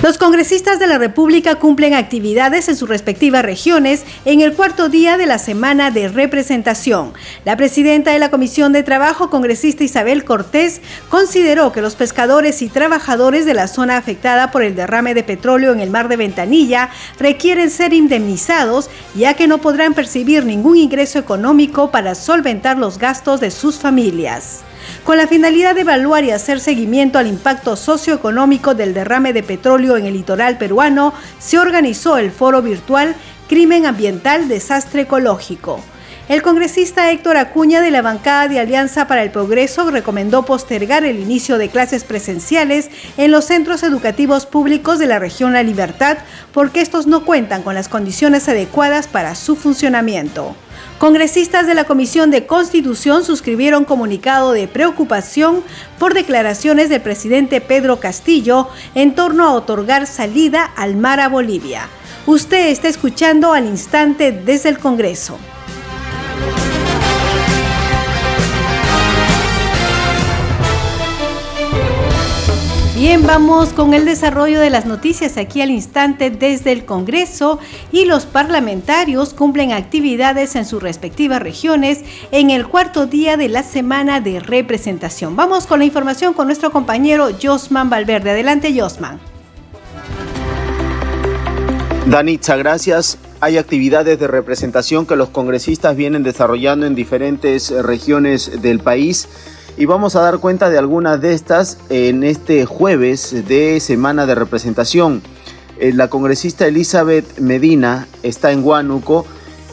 Los 0.00 0.16
congresistas 0.16 0.78
de 0.78 0.86
la 0.86 0.96
República 0.96 1.56
cumplen 1.56 1.92
actividades 1.92 2.68
en 2.68 2.76
sus 2.76 2.88
respectivas 2.88 3.42
regiones 3.42 4.04
en 4.24 4.40
el 4.40 4.54
cuarto 4.54 4.88
día 4.88 5.16
de 5.16 5.26
la 5.26 5.40
semana 5.40 5.90
de 5.90 6.06
representación. 6.06 7.12
La 7.44 7.56
presidenta 7.56 8.12
de 8.12 8.20
la 8.20 8.30
Comisión 8.30 8.72
de 8.72 8.84
Trabajo, 8.84 9.28
congresista 9.28 9.82
Isabel 9.82 10.24
Cortés, 10.24 10.80
consideró 11.08 11.72
que 11.72 11.80
los 11.80 11.96
pescadores 11.96 12.62
y 12.62 12.68
trabajadores 12.68 13.44
de 13.44 13.54
la 13.54 13.66
zona 13.66 13.96
afectada 13.96 14.52
por 14.52 14.62
el 14.62 14.76
derrame 14.76 15.14
de 15.14 15.24
petróleo 15.24 15.72
en 15.72 15.80
el 15.80 15.90
mar 15.90 16.06
de 16.06 16.16
Ventanilla 16.16 16.90
requieren 17.18 17.68
ser 17.68 17.92
indemnizados, 17.92 18.90
ya 19.16 19.34
que 19.34 19.48
no 19.48 19.58
podrán 19.58 19.94
percibir 19.94 20.44
ningún 20.44 20.76
ingreso 20.76 21.18
económico 21.18 21.90
para 21.90 22.14
solventar 22.14 22.78
los 22.78 22.98
gastos 22.98 23.40
de 23.40 23.50
sus 23.50 23.80
familias 23.80 24.62
con 25.04 25.16
la 25.16 25.26
finalidad 25.26 25.74
de 25.74 25.82
evaluar 25.82 26.24
y 26.24 26.30
hacer 26.30 26.60
seguimiento 26.60 27.18
al 27.18 27.26
impacto 27.26 27.76
socioeconómico 27.76 28.74
del 28.74 28.94
derrame 28.94 29.32
de 29.32 29.42
petróleo 29.42 29.96
en 29.96 30.06
el 30.06 30.14
litoral 30.14 30.58
peruano, 30.58 31.14
se 31.38 31.58
organizó 31.58 32.18
el 32.18 32.30
foro 32.30 32.62
virtual 32.62 33.14
Crimen 33.48 33.86
Ambiental, 33.86 34.48
Desastre 34.48 35.02
Ecológico. 35.02 35.80
El 36.28 36.42
congresista 36.42 37.10
Héctor 37.10 37.38
Acuña 37.38 37.80
de 37.80 37.90
la 37.90 38.02
bancada 38.02 38.48
de 38.48 38.60
Alianza 38.60 39.06
para 39.06 39.22
el 39.22 39.30
Progreso 39.30 39.90
recomendó 39.90 40.44
postergar 40.44 41.04
el 41.06 41.20
inicio 41.20 41.56
de 41.56 41.70
clases 41.70 42.04
presenciales 42.04 42.90
en 43.16 43.30
los 43.30 43.46
centros 43.46 43.82
educativos 43.82 44.44
públicos 44.44 44.98
de 44.98 45.06
la 45.06 45.18
región 45.18 45.54
La 45.54 45.62
Libertad 45.62 46.18
porque 46.52 46.82
estos 46.82 47.06
no 47.06 47.24
cuentan 47.24 47.62
con 47.62 47.74
las 47.74 47.88
condiciones 47.88 48.46
adecuadas 48.46 49.08
para 49.08 49.34
su 49.34 49.56
funcionamiento. 49.56 50.54
Congresistas 50.98 51.68
de 51.68 51.76
la 51.76 51.84
Comisión 51.84 52.32
de 52.32 52.46
Constitución 52.46 53.24
suscribieron 53.24 53.84
comunicado 53.84 54.50
de 54.50 54.66
preocupación 54.66 55.62
por 55.96 56.12
declaraciones 56.12 56.88
del 56.88 57.00
presidente 57.00 57.60
Pedro 57.60 58.00
Castillo 58.00 58.68
en 58.96 59.14
torno 59.14 59.44
a 59.44 59.52
otorgar 59.52 60.08
salida 60.08 60.64
al 60.64 60.96
mar 60.96 61.20
a 61.20 61.28
Bolivia. 61.28 61.88
Usted 62.26 62.70
está 62.70 62.88
escuchando 62.88 63.52
al 63.52 63.66
instante 63.66 64.32
desde 64.32 64.70
el 64.70 64.80
Congreso. 64.80 65.38
Bien, 72.98 73.24
vamos 73.24 73.68
con 73.68 73.94
el 73.94 74.04
desarrollo 74.04 74.58
de 74.58 74.70
las 74.70 74.84
noticias 74.84 75.36
aquí 75.36 75.62
al 75.62 75.70
instante 75.70 76.30
desde 76.30 76.72
el 76.72 76.84
Congreso 76.84 77.60
y 77.92 78.06
los 78.06 78.26
parlamentarios 78.26 79.34
cumplen 79.34 79.70
actividades 79.70 80.56
en 80.56 80.64
sus 80.64 80.82
respectivas 80.82 81.40
regiones 81.40 82.00
en 82.32 82.50
el 82.50 82.66
cuarto 82.66 83.06
día 83.06 83.36
de 83.36 83.48
la 83.48 83.62
semana 83.62 84.20
de 84.20 84.40
representación. 84.40 85.36
Vamos 85.36 85.68
con 85.68 85.78
la 85.78 85.84
información 85.84 86.34
con 86.34 86.48
nuestro 86.48 86.72
compañero 86.72 87.28
Josman 87.40 87.88
Valverde. 87.88 88.32
Adelante, 88.32 88.74
Josman. 88.76 89.20
Danitza, 92.06 92.56
gracias. 92.56 93.16
Hay 93.38 93.58
actividades 93.58 94.18
de 94.18 94.26
representación 94.26 95.06
que 95.06 95.14
los 95.14 95.28
congresistas 95.28 95.94
vienen 95.94 96.24
desarrollando 96.24 96.84
en 96.84 96.96
diferentes 96.96 97.70
regiones 97.70 98.60
del 98.60 98.80
país 98.80 99.28
y 99.78 99.86
vamos 99.86 100.16
a 100.16 100.22
dar 100.22 100.38
cuenta 100.38 100.70
de 100.70 100.76
algunas 100.76 101.20
de 101.20 101.32
estas 101.32 101.78
en 101.88 102.24
este 102.24 102.66
jueves 102.66 103.46
de 103.46 103.78
semana 103.78 104.26
de 104.26 104.34
representación. 104.34 105.22
Eh, 105.78 105.92
la 105.94 106.10
congresista 106.10 106.66
Elizabeth 106.66 107.38
Medina 107.38 108.08
está 108.24 108.50
en 108.50 108.64
Huánuco 108.64 109.24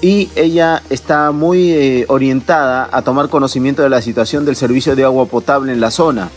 y 0.02 0.30
ella 0.36 0.84
está 0.92 1.32
muy 1.32 1.72
eh, 1.72 2.06
orientada 2.08 2.88
a 2.92 3.02
tomar 3.02 3.30
conocimiento 3.30 3.82
de 3.82 3.90
la 3.90 4.04
situación 4.04 4.46
del 4.46 4.56
servicio 4.56 4.96
de 4.96 5.06
agua 5.06 5.26
potable 5.26 5.74
en 5.74 5.82
la 5.82 5.90
zona. 5.90 6.30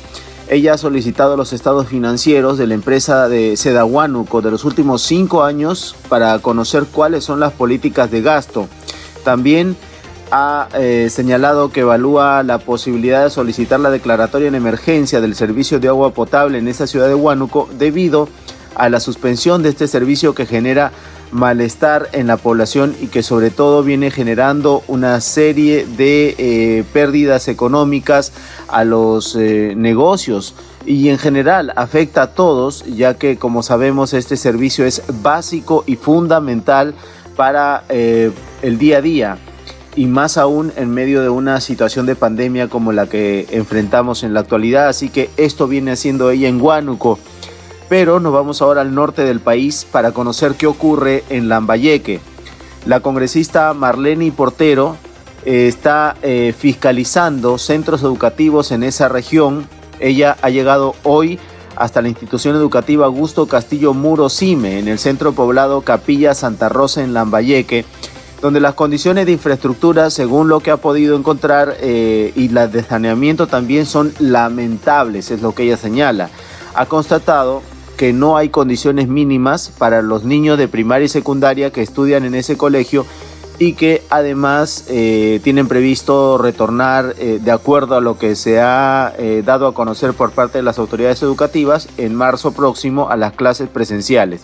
Ella 0.48 0.72
ha 0.72 0.78
solicitado 0.78 1.36
los 1.36 1.52
estados 1.52 1.88
financieros 1.88 2.56
de 2.56 2.66
la 2.66 2.72
empresa 2.72 3.28
de 3.28 3.54
Seda 3.58 3.84
Huánuco 3.84 4.40
de 4.40 4.50
los 4.50 4.64
últimos 4.64 5.02
cinco 5.02 5.44
años 5.44 5.94
para 6.08 6.38
conocer 6.38 6.84
cuáles 6.90 7.24
son 7.24 7.38
las 7.38 7.52
políticas 7.52 8.10
de 8.10 8.22
gasto. 8.22 8.66
También 9.24 9.76
ha 10.30 10.68
eh, 10.74 11.08
señalado 11.10 11.70
que 11.70 11.80
evalúa 11.80 12.42
la 12.42 12.58
posibilidad 12.58 13.24
de 13.24 13.30
solicitar 13.30 13.80
la 13.80 13.90
declaratoria 13.90 14.48
en 14.48 14.54
emergencia 14.54 15.20
del 15.20 15.34
servicio 15.34 15.80
de 15.80 15.88
agua 15.88 16.12
potable 16.12 16.58
en 16.58 16.68
esa 16.68 16.86
ciudad 16.86 17.08
de 17.08 17.14
Huánuco 17.14 17.68
debido 17.78 18.28
a 18.74 18.88
la 18.88 19.00
suspensión 19.00 19.62
de 19.62 19.70
este 19.70 19.88
servicio 19.88 20.34
que 20.34 20.46
genera 20.46 20.92
malestar 21.30 22.08
en 22.12 22.26
la 22.26 22.36
población 22.36 22.94
y 23.00 23.08
que 23.08 23.22
sobre 23.22 23.50
todo 23.50 23.82
viene 23.82 24.10
generando 24.10 24.82
una 24.86 25.20
serie 25.20 25.84
de 25.84 26.34
eh, 26.38 26.84
pérdidas 26.92 27.48
económicas 27.48 28.32
a 28.68 28.84
los 28.84 29.36
eh, 29.36 29.74
negocios. 29.76 30.54
Y 30.86 31.10
en 31.10 31.18
general 31.18 31.72
afecta 31.76 32.22
a 32.22 32.26
todos 32.28 32.84
ya 32.86 33.14
que 33.14 33.36
como 33.36 33.62
sabemos 33.62 34.14
este 34.14 34.36
servicio 34.36 34.86
es 34.86 35.02
básico 35.22 35.84
y 35.86 35.96
fundamental 35.96 36.94
para 37.36 37.84
el 37.88 38.78
día 38.78 38.98
a 38.98 39.00
día 39.00 39.38
y 39.98 40.06
más 40.06 40.38
aún 40.38 40.72
en 40.76 40.94
medio 40.94 41.22
de 41.22 41.28
una 41.28 41.60
situación 41.60 42.06
de 42.06 42.14
pandemia 42.14 42.68
como 42.68 42.92
la 42.92 43.08
que 43.08 43.48
enfrentamos 43.50 44.22
en 44.22 44.32
la 44.32 44.38
actualidad. 44.38 44.86
Así 44.86 45.08
que 45.08 45.28
esto 45.36 45.66
viene 45.66 45.90
haciendo 45.90 46.30
ella 46.30 46.46
en 46.46 46.60
Huánuco. 46.60 47.18
Pero 47.88 48.20
nos 48.20 48.32
vamos 48.32 48.62
ahora 48.62 48.82
al 48.82 48.94
norte 48.94 49.24
del 49.24 49.40
país 49.40 49.84
para 49.90 50.12
conocer 50.12 50.54
qué 50.54 50.68
ocurre 50.68 51.24
en 51.30 51.48
Lambayeque. 51.48 52.20
La 52.86 53.00
congresista 53.00 53.74
Marlene 53.74 54.30
Portero 54.30 54.96
eh, 55.44 55.66
está 55.66 56.14
eh, 56.22 56.54
fiscalizando 56.56 57.58
centros 57.58 58.02
educativos 58.02 58.70
en 58.70 58.84
esa 58.84 59.08
región. 59.08 59.66
Ella 59.98 60.36
ha 60.42 60.48
llegado 60.48 60.94
hoy 61.02 61.40
hasta 61.74 62.02
la 62.02 62.08
institución 62.08 62.54
educativa 62.54 63.06
Augusto 63.06 63.46
Castillo 63.48 63.94
Muro 63.94 64.28
Cime 64.28 64.78
en 64.78 64.86
el 64.86 65.00
centro 65.00 65.32
poblado 65.32 65.80
Capilla 65.80 66.34
Santa 66.34 66.68
Rosa 66.68 67.02
en 67.02 67.14
Lambayeque 67.14 67.84
donde 68.40 68.60
las 68.60 68.74
condiciones 68.74 69.26
de 69.26 69.32
infraestructura, 69.32 70.10
según 70.10 70.48
lo 70.48 70.60
que 70.60 70.70
ha 70.70 70.76
podido 70.76 71.16
encontrar, 71.16 71.76
eh, 71.80 72.32
y 72.36 72.48
las 72.48 72.72
de 72.72 72.82
saneamiento 72.82 73.46
también 73.46 73.86
son 73.86 74.12
lamentables, 74.18 75.30
es 75.30 75.42
lo 75.42 75.54
que 75.54 75.64
ella 75.64 75.76
señala. 75.76 76.30
Ha 76.74 76.86
constatado 76.86 77.62
que 77.96 78.12
no 78.12 78.36
hay 78.36 78.48
condiciones 78.48 79.08
mínimas 79.08 79.72
para 79.76 80.02
los 80.02 80.22
niños 80.24 80.56
de 80.56 80.68
primaria 80.68 81.06
y 81.06 81.08
secundaria 81.08 81.72
que 81.72 81.82
estudian 81.82 82.24
en 82.24 82.36
ese 82.36 82.56
colegio 82.56 83.04
y 83.58 83.72
que 83.72 84.04
además 84.08 84.84
eh, 84.88 85.40
tienen 85.42 85.66
previsto 85.66 86.38
retornar 86.38 87.16
eh, 87.18 87.40
de 87.42 87.50
acuerdo 87.50 87.96
a 87.96 88.00
lo 88.00 88.16
que 88.16 88.36
se 88.36 88.60
ha 88.60 89.14
dado 89.44 89.66
a 89.66 89.74
conocer 89.74 90.12
por 90.14 90.30
parte 90.30 90.58
de 90.58 90.62
las 90.62 90.78
autoridades 90.78 91.22
educativas 91.22 91.88
en 91.96 92.14
marzo 92.14 92.52
próximo 92.52 93.10
a 93.10 93.16
las 93.16 93.32
clases 93.32 93.68
presenciales. 93.68 94.42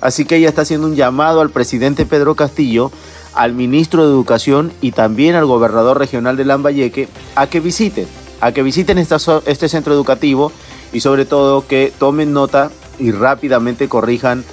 Así 0.00 0.24
que 0.24 0.36
ella 0.36 0.48
está 0.48 0.62
haciendo 0.62 0.86
un 0.86 0.94
llamado 0.94 1.40
al 1.40 1.50
presidente 1.50 2.06
Pedro 2.06 2.36
Castillo 2.36 2.92
al 3.34 3.54
ministro 3.54 4.06
de 4.06 4.12
Educación 4.12 4.72
y 4.80 4.92
también 4.92 5.34
al 5.34 5.46
gobernador 5.46 5.98
regional 5.98 6.36
de 6.36 6.44
Lambayeque 6.44 7.08
a 7.34 7.46
que 7.46 7.60
visiten, 7.60 8.06
a 8.40 8.52
que 8.52 8.62
visiten 8.62 8.98
este 8.98 9.68
centro 9.68 9.94
educativo 9.94 10.52
y 10.92 11.00
sobre 11.00 11.24
todo 11.24 11.66
que 11.66 11.92
tomen 11.98 12.32
nota 12.32 12.70
y 12.98 13.12
rápidamente 13.12 13.88
corrijan 13.88 14.44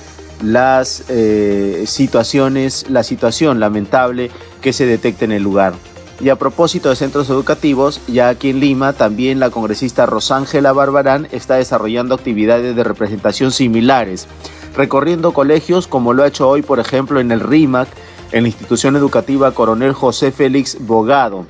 las 0.42 1.04
eh, 1.10 1.84
situaciones, 1.86 2.90
la 2.90 3.04
situación 3.04 3.60
lamentable 3.60 4.32
que 4.62 4.74
se 4.74 4.86
detecta 4.86 5.26
en 5.26 5.34
el 5.34 5.44
lugar. 5.44 5.74
Y 6.22 6.30
a 6.30 6.36
propósito 6.36 6.90
de 6.90 6.98
centros 6.98 7.30
educativos, 7.30 8.02
ya 8.08 8.28
aquí 8.28 8.50
en 8.50 8.60
Lima, 8.60 8.92
también 8.92 9.40
la 9.40 9.52
congresista 9.52 10.06
Rosángela 10.06 10.74
Barbarán 10.74 11.30
está 11.32 11.56
desarrollando 11.56 12.14
actividades 12.14 12.76
de 12.76 12.84
representación 12.84 13.52
similares, 13.54 14.28
recorriendo 14.76 15.32
colegios 15.32 15.88
como 15.88 16.14
lo 16.14 16.24
ha 16.24 16.28
hecho 16.28 16.50
hoy, 16.50 16.62
por 16.62 16.80
ejemplo, 16.80 17.22
en 17.22 17.32
el 17.32 17.40
RIMAC, 17.40 17.88
en 18.32 18.44
la 18.44 18.50
institución 18.50 18.96
educativa 18.96 19.52
Coronel 19.52 19.94
José 19.94 20.32
Félix 20.32 20.78
Bogado. 20.80 21.46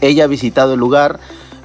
Ella 0.00 0.24
ha 0.24 0.28
visitado 0.28 0.74
el 0.74 0.80
lugar 0.80 1.20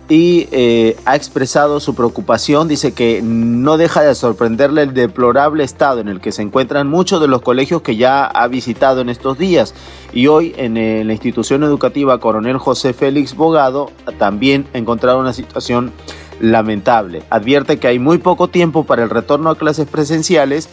y 0.09 0.47
eh, 0.51 0.95
ha 1.05 1.15
expresado 1.15 1.79
su 1.79 1.95
preocupación. 1.95 2.67
Dice 2.67 2.93
que 2.93 3.21
no 3.21 3.77
deja 3.77 4.01
de 4.01 4.15
sorprenderle 4.15 4.83
el 4.83 4.93
deplorable 4.93 5.63
estado 5.63 5.99
en 5.99 6.07
el 6.07 6.21
que 6.21 6.31
se 6.31 6.41
encuentran 6.41 6.87
muchos 6.87 7.19
de 7.19 7.27
los 7.27 7.41
colegios 7.41 7.81
que 7.81 7.95
ya 7.95 8.25
ha 8.25 8.47
visitado 8.47 9.01
en 9.01 9.09
estos 9.09 9.37
días. 9.37 9.73
Y 10.13 10.27
hoy 10.27 10.53
en 10.57 10.77
eh, 10.77 11.03
la 11.03 11.13
institución 11.13 11.63
educativa 11.63 12.19
Coronel 12.19 12.57
José 12.57 12.93
Félix 12.93 13.35
Bogado 13.35 13.91
también 14.17 14.65
ha 14.73 14.77
encontrado 14.77 15.19
una 15.19 15.33
situación 15.33 15.91
lamentable. 16.39 17.23
Advierte 17.29 17.77
que 17.77 17.87
hay 17.87 17.99
muy 17.99 18.19
poco 18.19 18.47
tiempo 18.47 18.85
para 18.85 19.03
el 19.03 19.09
retorno 19.09 19.49
a 19.49 19.57
clases 19.57 19.87
presenciales 19.87 20.69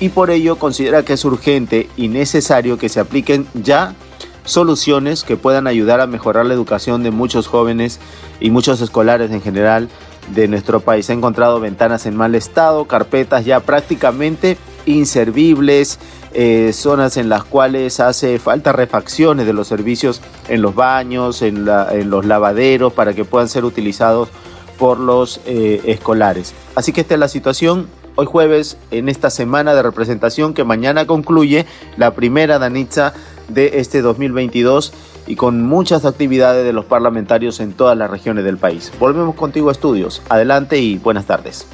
y 0.00 0.10
por 0.10 0.30
ello 0.30 0.56
considera 0.56 1.02
que 1.02 1.14
es 1.14 1.24
urgente 1.24 1.88
y 1.96 2.08
necesario 2.08 2.78
que 2.78 2.88
se 2.88 3.00
apliquen 3.00 3.46
ya 3.54 3.94
soluciones 4.44 5.24
que 5.24 5.36
puedan 5.36 5.66
ayudar 5.66 6.00
a 6.00 6.06
mejorar 6.06 6.46
la 6.46 6.54
educación 6.54 7.02
de 7.02 7.10
muchos 7.10 7.46
jóvenes 7.48 7.98
y 8.40 8.50
muchos 8.50 8.80
escolares 8.80 9.30
en 9.30 9.42
general 9.42 9.88
de 10.34 10.48
nuestro 10.48 10.80
país. 10.80 11.10
Ha 11.10 11.14
encontrado 11.14 11.60
ventanas 11.60 12.06
en 12.06 12.16
mal 12.16 12.34
estado, 12.34 12.86
carpetas 12.86 13.44
ya 13.44 13.60
prácticamente 13.60 14.56
inservibles, 14.86 15.98
eh, 16.32 16.72
zonas 16.72 17.16
en 17.16 17.28
las 17.28 17.44
cuales 17.44 17.98
hace 18.00 18.38
falta 18.38 18.72
refacciones 18.72 19.46
de 19.46 19.52
los 19.52 19.68
servicios 19.68 20.20
en 20.48 20.62
los 20.62 20.74
baños, 20.74 21.42
en, 21.42 21.64
los 21.64 22.24
lavaderos, 22.24 22.92
para 22.92 23.14
que 23.14 23.24
puedan 23.24 23.48
ser 23.48 23.64
utilizados 23.64 24.28
por 24.78 25.00
los 25.00 25.40
eh, 25.46 25.80
escolares. 25.86 26.54
Así 26.74 26.92
que 26.92 27.00
esta 27.00 27.14
es 27.14 27.20
la 27.20 27.28
situación 27.28 27.88
hoy 28.16 28.26
jueves 28.26 28.76
en 28.90 29.08
esta 29.08 29.30
semana 29.30 29.74
de 29.74 29.82
representación 29.82 30.54
que 30.54 30.64
mañana 30.64 31.06
concluye 31.06 31.66
la 31.96 32.14
primera 32.14 32.58
danitza 32.58 33.14
de 33.48 33.78
este 33.78 34.02
2022 34.02 34.92
y 35.26 35.36
con 35.36 35.62
muchas 35.62 36.04
actividades 36.04 36.64
de 36.64 36.72
los 36.72 36.84
parlamentarios 36.84 37.60
en 37.60 37.72
todas 37.72 37.96
las 37.96 38.10
regiones 38.10 38.44
del 38.44 38.58
país. 38.58 38.92
Volvemos 38.98 39.34
contigo 39.34 39.68
a 39.68 39.72
estudios. 39.72 40.22
Adelante 40.28 40.78
y 40.78 40.98
buenas 40.98 41.26
tardes. 41.26 41.66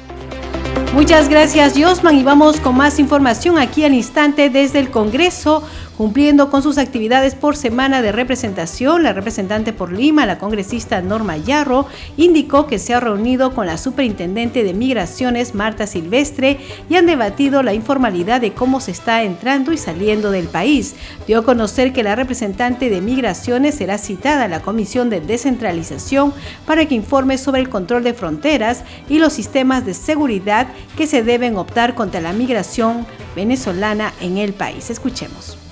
Muchas 0.93 1.27
gracias, 1.27 1.73
Josman, 1.75 2.19
y 2.19 2.23
vamos 2.23 2.59
con 2.59 2.77
más 2.77 2.99
información 2.99 3.57
aquí 3.57 3.83
al 3.83 3.95
instante 3.95 4.51
desde 4.51 4.79
el 4.79 4.91
Congreso. 4.91 5.63
Cumpliendo 5.97 6.49
con 6.49 6.63
sus 6.63 6.79
actividades 6.79 7.35
por 7.35 7.55
semana 7.55 8.01
de 8.01 8.11
representación, 8.11 9.03
la 9.03 9.13
representante 9.13 9.73
por 9.73 9.91
Lima, 9.91 10.25
la 10.25 10.39
congresista 10.39 11.03
Norma 11.03 11.37
Yarro, 11.37 11.85
indicó 12.17 12.65
que 12.65 12.79
se 12.79 12.95
ha 12.95 12.99
reunido 12.99 13.53
con 13.53 13.67
la 13.67 13.77
superintendente 13.77 14.63
de 14.63 14.73
Migraciones, 14.73 15.53
Marta 15.53 15.85
Silvestre, 15.85 16.57
y 16.89 16.95
han 16.95 17.05
debatido 17.05 17.61
la 17.61 17.75
informalidad 17.75 18.41
de 18.41 18.53
cómo 18.53 18.81
se 18.81 18.89
está 18.89 19.21
entrando 19.21 19.71
y 19.71 19.77
saliendo 19.77 20.31
del 20.31 20.47
país. 20.47 20.95
Dio 21.27 21.39
a 21.39 21.43
conocer 21.43 21.93
que 21.93 22.01
la 22.01 22.15
representante 22.15 22.89
de 22.89 22.99
Migraciones 22.99 23.75
será 23.75 23.99
citada 23.99 24.45
a 24.45 24.47
la 24.47 24.63
Comisión 24.63 25.11
de 25.11 25.21
Descentralización 25.21 26.33
para 26.65 26.87
que 26.87 26.95
informe 26.95 27.37
sobre 27.37 27.61
el 27.61 27.69
control 27.69 28.03
de 28.03 28.15
fronteras 28.15 28.83
y 29.09 29.19
los 29.19 29.33
sistemas 29.33 29.85
de 29.85 29.93
seguridad 29.93 30.67
que 30.97 31.05
se 31.05 31.21
deben 31.21 31.55
optar 31.55 31.93
contra 31.93 32.19
la 32.19 32.33
migración 32.33 33.05
venezolana 33.35 34.11
en 34.21 34.37
el 34.37 34.53
país. 34.53 34.89
Escuchemos. 34.89 35.62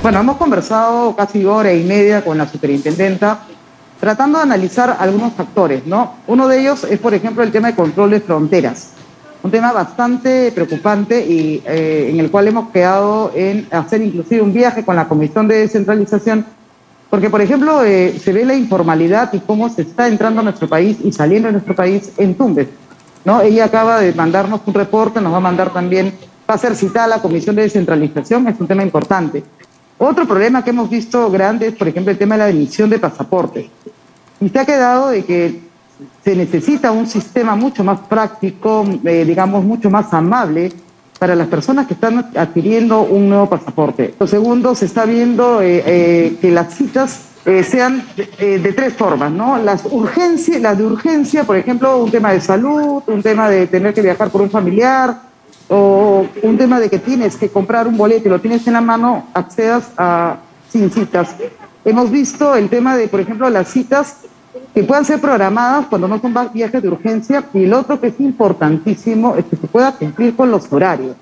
Bueno, 0.00 0.20
hemos 0.20 0.36
conversado 0.36 1.16
casi 1.16 1.44
hora 1.44 1.72
y 1.72 1.82
media 1.82 2.24
con 2.24 2.38
la 2.38 2.48
superintendenta 2.48 3.40
tratando 3.98 4.38
de 4.38 4.44
analizar 4.44 4.96
algunos 5.00 5.32
factores, 5.32 5.86
¿no? 5.86 6.14
Uno 6.28 6.46
de 6.46 6.60
ellos 6.60 6.84
es, 6.84 7.00
por 7.00 7.14
ejemplo, 7.14 7.42
el 7.42 7.50
tema 7.50 7.68
de 7.68 7.74
control 7.74 8.10
de 8.10 8.20
fronteras, 8.20 8.90
un 9.42 9.50
tema 9.50 9.72
bastante 9.72 10.52
preocupante 10.52 11.20
y 11.26 11.62
eh, 11.66 12.10
en 12.12 12.20
el 12.20 12.30
cual 12.30 12.46
hemos 12.46 12.70
quedado 12.70 13.32
en 13.34 13.66
hacer 13.72 14.00
inclusive 14.00 14.40
un 14.40 14.52
viaje 14.52 14.84
con 14.84 14.94
la 14.94 15.08
Comisión 15.08 15.48
de 15.48 15.58
Descentralización, 15.58 16.46
porque, 17.10 17.28
por 17.28 17.40
ejemplo, 17.40 17.84
eh, 17.84 18.16
se 18.22 18.32
ve 18.32 18.44
la 18.44 18.54
informalidad 18.54 19.32
y 19.32 19.40
cómo 19.40 19.68
se 19.68 19.82
está 19.82 20.06
entrando 20.06 20.40
a 20.40 20.44
nuestro 20.44 20.68
país 20.68 20.98
y 21.02 21.10
saliendo 21.10 21.48
de 21.48 21.52
nuestro 21.52 21.74
país 21.74 22.12
en 22.18 22.36
Tumbes, 22.36 22.68
¿no? 23.24 23.40
Ella 23.40 23.64
acaba 23.64 23.98
de 23.98 24.12
mandarnos 24.12 24.60
un 24.64 24.74
reporte, 24.74 25.20
nos 25.20 25.32
va 25.32 25.38
a 25.38 25.40
mandar 25.40 25.72
también, 25.72 26.12
va 26.48 26.54
a 26.54 26.58
ser 26.58 26.76
citada 26.76 27.08
la 27.08 27.20
Comisión 27.20 27.56
de 27.56 27.62
Descentralización, 27.62 28.46
es 28.46 28.60
un 28.60 28.68
tema 28.68 28.84
importante. 28.84 29.42
Otro 29.98 30.26
problema 30.26 30.62
que 30.62 30.70
hemos 30.70 30.88
visto 30.88 31.28
grande 31.28 31.68
es, 31.68 31.74
por 31.74 31.88
ejemplo, 31.88 32.12
el 32.12 32.18
tema 32.18 32.36
de 32.36 32.44
la 32.44 32.50
emisión 32.50 32.88
de 32.88 33.00
pasaportes. 33.00 33.66
Y 34.40 34.48
se 34.48 34.58
ha 34.58 34.64
quedado 34.64 35.08
de 35.08 35.24
que 35.24 35.60
se 36.24 36.36
necesita 36.36 36.92
un 36.92 37.08
sistema 37.08 37.56
mucho 37.56 37.82
más 37.82 37.98
práctico, 38.00 38.84
eh, 39.04 39.24
digamos, 39.24 39.64
mucho 39.64 39.90
más 39.90 40.14
amable 40.14 40.72
para 41.18 41.34
las 41.34 41.48
personas 41.48 41.88
que 41.88 41.94
están 41.94 42.30
adquiriendo 42.36 43.02
un 43.02 43.28
nuevo 43.28 43.48
pasaporte. 43.48 44.14
Lo 44.20 44.28
segundo, 44.28 44.76
se 44.76 44.84
está 44.86 45.04
viendo 45.04 45.60
eh, 45.60 45.82
eh, 45.84 46.36
que 46.40 46.52
las 46.52 46.74
citas 46.74 47.22
sean 47.64 48.04
de, 48.14 48.58
de, 48.58 48.72
tres 48.74 48.92
formas, 48.92 49.32
¿no? 49.32 49.56
Las, 49.56 49.86
urgencias, 49.86 50.60
las 50.60 50.76
de 50.76 50.84
urgencia, 50.84 51.44
por 51.44 51.56
ejemplo, 51.56 51.96
un 51.96 52.10
tema 52.10 52.30
de 52.32 52.42
salud, 52.42 53.02
un 53.06 53.22
tema 53.22 53.48
de 53.48 53.66
tener 53.66 53.94
que 53.94 54.02
viajar 54.02 54.28
por 54.28 54.42
un 54.42 54.50
familiar, 54.50 55.27
o 55.68 56.26
un 56.42 56.58
tema 56.58 56.80
de 56.80 56.88
que 56.88 56.98
tienes 56.98 57.36
que 57.36 57.48
comprar 57.48 57.86
un 57.86 57.96
boleto 57.96 58.28
y 58.28 58.30
lo 58.30 58.40
tienes 58.40 58.66
en 58.66 58.72
la 58.72 58.80
mano, 58.80 59.26
accedas 59.34 59.90
a 59.96 60.38
sin 60.68 60.90
citas. 60.90 61.34
Hemos 61.84 62.10
visto 62.10 62.54
el 62.54 62.68
tema 62.68 62.96
de, 62.96 63.08
por 63.08 63.20
ejemplo, 63.20 63.48
las 63.48 63.68
citas 63.68 64.18
que 64.74 64.82
puedan 64.84 65.04
ser 65.04 65.20
programadas 65.20 65.86
cuando 65.86 66.08
no 66.08 66.20
son 66.20 66.34
viajes 66.52 66.82
de 66.82 66.88
urgencia 66.88 67.44
y 67.54 67.64
el 67.64 67.72
otro 67.72 68.00
que 68.00 68.08
es 68.08 68.20
importantísimo 68.20 69.36
es 69.36 69.44
que 69.46 69.56
se 69.56 69.66
pueda 69.66 69.92
cumplir 69.92 70.36
con 70.36 70.50
los 70.50 70.70
horarios. 70.72 71.16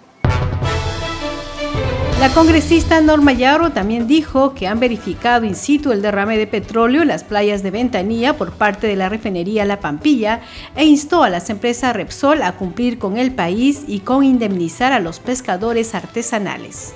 La 2.19 2.31
congresista 2.31 3.03
Norma 3.03 3.35
Yarro 3.35 3.73
también 3.73 4.07
dijo 4.07 4.55
que 4.55 4.67
han 4.67 4.81
verificado 4.81 5.45
in 5.45 5.55
situ 5.55 5.93
el 5.93 6.01
derrame 6.01 6.39
de 6.39 6.47
petróleo 6.47 7.03
en 7.03 7.09
las 7.09 7.25
playas 7.25 7.63
de 7.63 7.71
Ventanilla 7.71 8.39
por 8.39 8.53
parte 8.53 8.87
de 8.87 8.97
la 8.97 9.11
refinería 9.11 9.67
La 9.67 9.81
Pampilla 9.81 10.41
e 10.75 10.87
instó 10.87 11.25
a 11.25 11.29
las 11.29 11.51
empresas 11.51 11.95
Repsol 11.95 12.41
a 12.41 12.53
cumplir 12.53 12.99
con 12.99 13.19
el 13.19 13.33
país 13.33 13.83
y 13.87 14.01
con 14.01 14.25
indemnizar 14.25 14.93
a 14.93 14.99
los 14.99 15.21
pescadores 15.21 15.95
artesanales. 15.95 16.95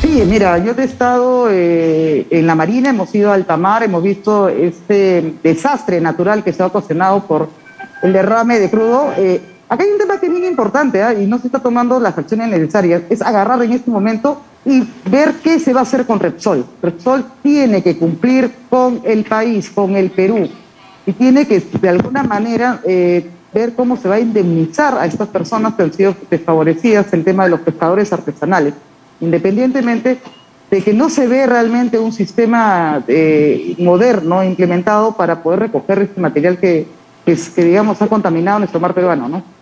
Sí, 0.00 0.24
mira, 0.26 0.58
yo 0.58 0.72
he 0.76 0.84
estado 0.84 1.46
eh, 1.48 2.26
en 2.30 2.48
la 2.48 2.56
Marina, 2.56 2.90
hemos 2.90 3.14
ido 3.14 3.30
a 3.30 3.34
alta 3.34 3.56
mar, 3.56 3.84
hemos 3.84 4.02
visto 4.02 4.48
este 4.48 5.34
desastre 5.44 6.00
natural 6.00 6.42
que 6.42 6.52
se 6.52 6.64
ha 6.64 6.66
ocasionado 6.66 7.28
por 7.28 7.48
el 8.02 8.12
derrame 8.12 8.58
de 8.58 8.70
crudo. 8.70 9.12
Eh, 9.16 9.40
Acá 9.70 9.84
hay 9.84 9.90
un 9.92 9.98
tema 9.98 10.18
que 10.18 10.26
es 10.26 10.32
muy 10.32 10.44
importante 10.44 11.00
¿ah? 11.00 11.14
y 11.14 11.28
no 11.28 11.38
se 11.38 11.46
está 11.46 11.60
tomando 11.60 12.00
las 12.00 12.18
acciones 12.18 12.48
necesarias, 12.48 13.02
es 13.08 13.22
agarrar 13.22 13.62
en 13.62 13.70
este 13.70 13.88
momento 13.88 14.40
y 14.64 14.82
ver 15.08 15.34
qué 15.44 15.60
se 15.60 15.72
va 15.72 15.78
a 15.78 15.82
hacer 15.84 16.06
con 16.06 16.18
Repsol. 16.18 16.66
Repsol 16.82 17.24
tiene 17.40 17.80
que 17.80 17.96
cumplir 17.96 18.50
con 18.68 19.00
el 19.04 19.22
país, 19.22 19.70
con 19.70 19.94
el 19.94 20.10
Perú, 20.10 20.48
y 21.06 21.12
tiene 21.12 21.46
que 21.46 21.60
de 21.60 21.88
alguna 21.88 22.24
manera 22.24 22.80
eh, 22.84 23.30
ver 23.54 23.74
cómo 23.76 23.96
se 23.96 24.08
va 24.08 24.16
a 24.16 24.20
indemnizar 24.20 24.98
a 24.98 25.06
estas 25.06 25.28
personas 25.28 25.74
que 25.74 25.84
han 25.84 25.92
sido 25.92 26.16
desfavorecidas 26.28 27.12
el 27.12 27.22
tema 27.22 27.44
de 27.44 27.50
los 27.50 27.60
pescadores 27.60 28.12
artesanales, 28.12 28.74
independientemente 29.20 30.18
de 30.68 30.82
que 30.82 30.92
no 30.92 31.08
se 31.08 31.28
ve 31.28 31.46
realmente 31.46 31.96
un 31.96 32.12
sistema 32.12 33.04
eh, 33.06 33.76
moderno 33.78 34.42
implementado 34.42 35.16
para 35.16 35.44
poder 35.44 35.60
recoger 35.60 36.00
este 36.00 36.20
material 36.20 36.58
que, 36.58 36.88
que, 37.24 37.38
que 37.54 37.64
digamos 37.64 38.02
ha 38.02 38.08
contaminado 38.08 38.58
nuestro 38.58 38.80
mar 38.80 38.94
peruano, 38.94 39.28
¿no? 39.28 39.59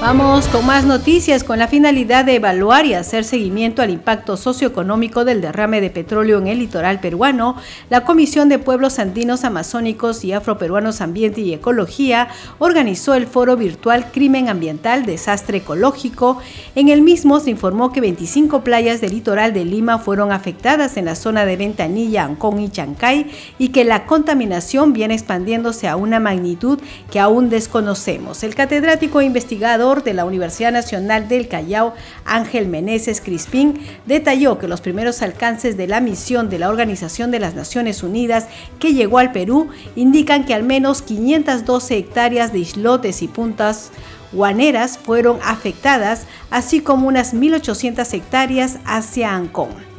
Vamos 0.00 0.46
con 0.48 0.64
más 0.66 0.84
noticias 0.84 1.42
con 1.42 1.58
la 1.58 1.68
finalidad 1.68 2.24
de 2.24 2.34
evaluar 2.34 2.84
y 2.84 2.94
hacer 2.94 3.24
seguimiento 3.24 3.80
al 3.82 3.90
impacto 3.90 4.36
socioeconómico 4.36 5.24
del 5.24 5.40
derrame 5.40 5.80
de 5.80 5.90
petróleo 5.90 6.38
en 6.38 6.46
el 6.46 6.58
litoral 6.58 7.00
peruano. 7.00 7.56
La 7.88 8.04
Comisión 8.04 8.48
de 8.48 8.58
Pueblos 8.58 8.98
Andinos 8.98 9.44
Amazónicos 9.44 10.22
y 10.22 10.32
Afroperuanos 10.32 11.00
Ambiente 11.00 11.40
y 11.40 11.54
Ecología 11.54 12.28
organizó 12.58 13.14
el 13.14 13.26
foro 13.26 13.56
virtual 13.56 14.12
Crimen 14.12 14.48
Ambiental, 14.48 15.06
Desastre 15.06 15.58
Ecológico. 15.58 16.38
En 16.74 16.88
el 16.88 17.00
mismo 17.00 17.40
se 17.40 17.50
informó 17.50 17.90
que 17.90 18.02
25 18.02 18.62
playas 18.62 19.00
del 19.00 19.12
litoral 19.12 19.54
de 19.54 19.64
Lima 19.64 19.98
fueron 19.98 20.30
afectadas 20.30 20.98
en 20.98 21.06
la 21.06 21.14
zona 21.14 21.46
de 21.46 21.56
Ventanilla, 21.56 22.24
Ancón 22.24 22.60
y 22.60 22.68
Chancay 22.68 23.30
y 23.58 23.70
que 23.70 23.84
la 23.84 24.06
contaminación 24.06 24.92
viene 24.92 25.14
expandiéndose 25.14 25.88
a 25.88 25.96
una 25.96 26.20
magnitud 26.20 26.78
que 27.10 27.18
aún 27.18 27.48
desconocemos. 27.48 28.42
El 28.42 28.54
catedrático 28.54 29.22
investigado 29.22 29.85
de 29.86 30.14
la 30.14 30.24
Universidad 30.24 30.72
Nacional 30.72 31.28
del 31.28 31.46
Callao, 31.46 31.94
Ángel 32.24 32.66
Meneses 32.66 33.20
Crispín, 33.20 33.78
detalló 34.04 34.58
que 34.58 34.66
los 34.66 34.80
primeros 34.80 35.22
alcances 35.22 35.76
de 35.76 35.86
la 35.86 36.00
misión 36.00 36.50
de 36.50 36.58
la 36.58 36.68
Organización 36.68 37.30
de 37.30 37.38
las 37.38 37.54
Naciones 37.54 38.02
Unidas 38.02 38.48
que 38.80 38.94
llegó 38.94 39.18
al 39.18 39.30
Perú 39.30 39.68
indican 39.94 40.44
que 40.44 40.54
al 40.54 40.64
menos 40.64 41.02
512 41.02 41.96
hectáreas 41.96 42.52
de 42.52 42.58
islotes 42.58 43.22
y 43.22 43.28
puntas 43.28 43.92
guaneras 44.32 44.98
fueron 44.98 45.38
afectadas, 45.44 46.26
así 46.50 46.80
como 46.80 47.06
unas 47.06 47.32
1.800 47.32 48.12
hectáreas 48.12 48.78
hacia 48.84 49.34
Ancón. 49.34 49.95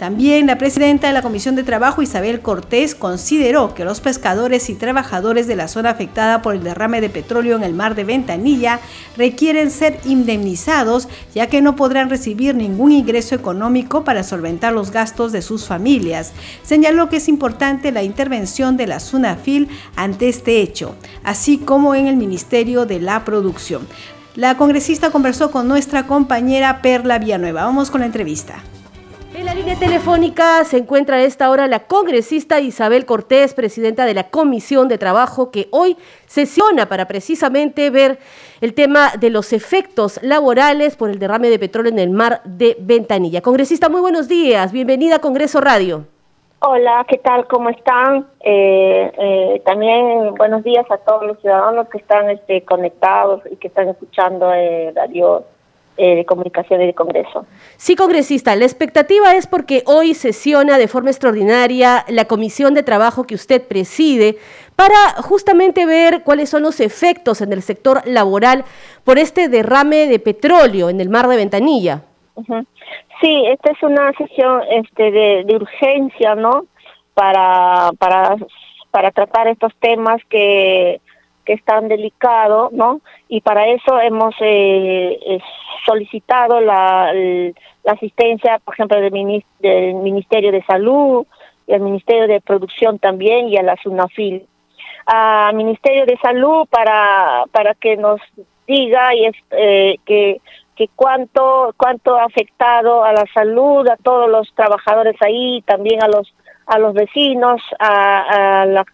También 0.00 0.46
la 0.46 0.56
presidenta 0.56 1.08
de 1.08 1.12
la 1.12 1.20
Comisión 1.20 1.56
de 1.56 1.62
Trabajo, 1.62 2.00
Isabel 2.00 2.40
Cortés, 2.40 2.94
consideró 2.94 3.74
que 3.74 3.84
los 3.84 4.00
pescadores 4.00 4.70
y 4.70 4.74
trabajadores 4.74 5.46
de 5.46 5.56
la 5.56 5.68
zona 5.68 5.90
afectada 5.90 6.40
por 6.40 6.54
el 6.54 6.62
derrame 6.62 7.02
de 7.02 7.10
petróleo 7.10 7.54
en 7.54 7.62
el 7.62 7.74
mar 7.74 7.94
de 7.94 8.04
Ventanilla 8.04 8.80
requieren 9.18 9.70
ser 9.70 10.00
indemnizados, 10.06 11.06
ya 11.34 11.48
que 11.48 11.60
no 11.60 11.76
podrán 11.76 12.08
recibir 12.08 12.54
ningún 12.54 12.92
ingreso 12.92 13.34
económico 13.34 14.02
para 14.02 14.22
solventar 14.22 14.72
los 14.72 14.90
gastos 14.90 15.32
de 15.32 15.42
sus 15.42 15.66
familias. 15.66 16.32
Señaló 16.62 17.10
que 17.10 17.18
es 17.18 17.28
importante 17.28 17.92
la 17.92 18.02
intervención 18.02 18.78
de 18.78 18.86
la 18.86 19.00
SUNAFIL 19.00 19.68
ante 19.96 20.30
este 20.30 20.62
hecho, 20.62 20.94
así 21.24 21.58
como 21.58 21.94
en 21.94 22.06
el 22.06 22.16
Ministerio 22.16 22.86
de 22.86 23.00
la 23.00 23.22
Producción. 23.26 23.86
La 24.34 24.56
congresista 24.56 25.10
conversó 25.10 25.50
con 25.50 25.68
nuestra 25.68 26.06
compañera 26.06 26.80
Perla 26.80 27.18
Villanueva. 27.18 27.66
Vamos 27.66 27.90
con 27.90 28.00
la 28.00 28.06
entrevista. 28.06 28.62
El 29.40 29.56
línea 29.56 29.74
telefónica 29.74 30.62
se 30.64 30.76
encuentra 30.76 31.16
a 31.16 31.22
esta 31.22 31.48
hora 31.48 31.66
la 31.66 31.86
congresista 31.86 32.60
Isabel 32.60 33.06
Cortés, 33.06 33.54
presidenta 33.54 34.04
de 34.04 34.12
la 34.12 34.24
Comisión 34.24 34.86
de 34.86 34.98
Trabajo, 34.98 35.50
que 35.50 35.68
hoy 35.70 35.96
sesiona 36.26 36.90
para 36.90 37.06
precisamente 37.08 37.88
ver 37.88 38.18
el 38.60 38.74
tema 38.74 39.12
de 39.18 39.30
los 39.30 39.54
efectos 39.54 40.22
laborales 40.22 40.94
por 40.94 41.08
el 41.08 41.18
derrame 41.18 41.48
de 41.48 41.58
petróleo 41.58 41.90
en 41.90 41.98
el 41.98 42.10
mar 42.10 42.42
de 42.44 42.76
Ventanilla. 42.80 43.40
Congresista, 43.40 43.88
muy 43.88 44.02
buenos 44.02 44.28
días. 44.28 44.72
Bienvenida 44.72 45.16
a 45.16 45.20
Congreso 45.20 45.62
Radio. 45.62 46.04
Hola, 46.58 47.06
¿qué 47.08 47.16
tal? 47.16 47.46
¿Cómo 47.46 47.70
están? 47.70 48.26
Eh, 48.40 49.10
eh, 49.16 49.62
también 49.64 50.34
buenos 50.34 50.62
días 50.64 50.84
a 50.90 50.98
todos 50.98 51.26
los 51.26 51.40
ciudadanos 51.40 51.88
que 51.88 51.96
están 51.96 52.28
este, 52.28 52.62
conectados 52.66 53.40
y 53.50 53.56
que 53.56 53.68
están 53.68 53.88
escuchando 53.88 54.52
eh, 54.52 54.92
Radio 54.94 55.44
eh, 55.96 56.14
de 56.16 56.24
Comunicaciones 56.24 56.86
del 56.86 56.94
Congreso. 56.94 57.46
Sí, 57.76 57.94
congresista, 57.96 58.56
la 58.56 58.64
expectativa 58.64 59.34
es 59.34 59.46
porque 59.46 59.82
hoy 59.86 60.14
sesiona 60.14 60.78
de 60.78 60.88
forma 60.88 61.10
extraordinaria 61.10 62.04
la 62.08 62.24
comisión 62.24 62.74
de 62.74 62.82
trabajo 62.82 63.26
que 63.26 63.34
usted 63.34 63.66
preside 63.66 64.36
para 64.76 65.22
justamente 65.22 65.84
ver 65.84 66.22
cuáles 66.24 66.48
son 66.48 66.62
los 66.62 66.80
efectos 66.80 67.42
en 67.42 67.52
el 67.52 67.60
sector 67.60 68.00
laboral 68.06 68.64
por 69.04 69.18
este 69.18 69.48
derrame 69.48 70.06
de 70.06 70.18
petróleo 70.18 70.88
en 70.88 71.00
el 71.00 71.10
mar 71.10 71.28
de 71.28 71.36
Ventanilla. 71.36 72.02
Sí, 73.20 73.44
esta 73.46 73.72
es 73.72 73.82
una 73.82 74.12
sesión 74.14 74.62
este, 74.70 75.10
de, 75.10 75.54
urgencia, 75.54 76.34
¿no? 76.34 76.64
Para, 77.12 77.90
para, 77.98 78.36
para 78.90 79.10
tratar 79.10 79.48
estos 79.48 79.74
temas 79.80 80.22
que 80.30 81.00
que 81.44 81.54
es 81.54 81.64
tan 81.64 81.88
delicado, 81.88 82.70
¿no? 82.72 83.00
Y 83.28 83.40
para 83.40 83.66
eso 83.66 84.00
hemos 84.00 84.34
eh, 84.40 85.40
solicitado 85.86 86.60
la, 86.60 87.12
asistencia, 87.86 88.58
por 88.58 88.74
ejemplo, 88.74 89.00
del, 89.00 89.12
Ministerio 89.12 90.52
de 90.52 90.62
Salud, 90.64 91.26
y 91.66 91.72
al 91.72 91.80
Ministerio 91.80 92.26
de 92.26 92.40
Producción 92.40 92.98
también 92.98 93.48
y 93.48 93.56
a 93.56 93.62
la 93.62 93.76
SUNAFIL. 93.76 94.46
Al 95.06 95.54
Ministerio 95.54 96.04
de 96.06 96.18
Salud 96.18 96.66
para, 96.68 97.44
para 97.52 97.74
que 97.74 97.96
nos 97.96 98.20
diga 98.66 99.14
y 99.14 99.26
es, 99.26 99.36
eh, 99.50 99.96
que, 100.04 100.40
que 100.76 100.88
cuánto, 100.94 101.74
cuánto 101.76 102.16
ha 102.16 102.24
afectado 102.24 103.04
a 103.04 103.12
la 103.12 103.24
salud, 103.32 103.88
a 103.88 103.96
todos 103.96 104.28
los 104.30 104.52
trabajadores 104.54 105.16
ahí, 105.20 105.62
también 105.62 106.02
a 106.02 106.08
los, 106.08 106.32
a 106.66 106.78
los 106.78 106.94
vecinos, 106.94 107.60
a, 107.78 108.62
a 108.62 108.66
la 108.66 108.84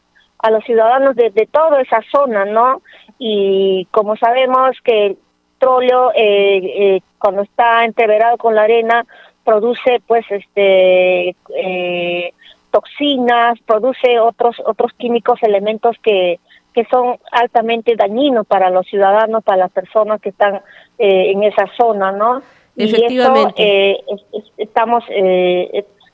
a 0.47 0.51
los 0.51 0.65
ciudadanos 0.65 1.17
de, 1.17 1.49
toda 1.51 1.81
esa 1.81 2.01
zona, 2.13 2.45
¿no? 2.45 2.81
Y 3.19 3.89
como 3.91 4.17
sabemos 4.17 4.77
que 4.85 5.07
el 5.07 5.19
petróleo, 5.59 6.13
eh, 6.15 6.59
eh, 6.97 7.01
cuando 7.19 7.43
está 7.43 7.85
entreverado 7.85 8.37
con 8.37 8.55
la 8.55 8.63
arena, 8.63 9.05
produce, 9.45 10.01
pues, 10.07 10.25
este, 10.31 11.35
eh, 11.57 12.33
toxinas, 12.71 13.59
produce 13.67 14.21
otros, 14.21 14.57
otros 14.65 14.93
químicos, 14.93 15.43
elementos 15.43 15.97
que, 16.01 16.39
que 16.73 16.85
son 16.85 17.19
altamente 17.33 17.97
dañinos 17.97 18.47
para 18.47 18.71
los 18.71 18.87
ciudadanos, 18.87 19.43
para 19.43 19.59
las 19.59 19.73
personas 19.73 20.21
que 20.21 20.29
están 20.29 20.61
en 20.99 21.43
esa 21.43 21.67
zona, 21.77 22.13
¿no? 22.13 22.41
Efectivamente. 22.77 24.05
Y 24.07 24.43
estamos, 24.59 25.03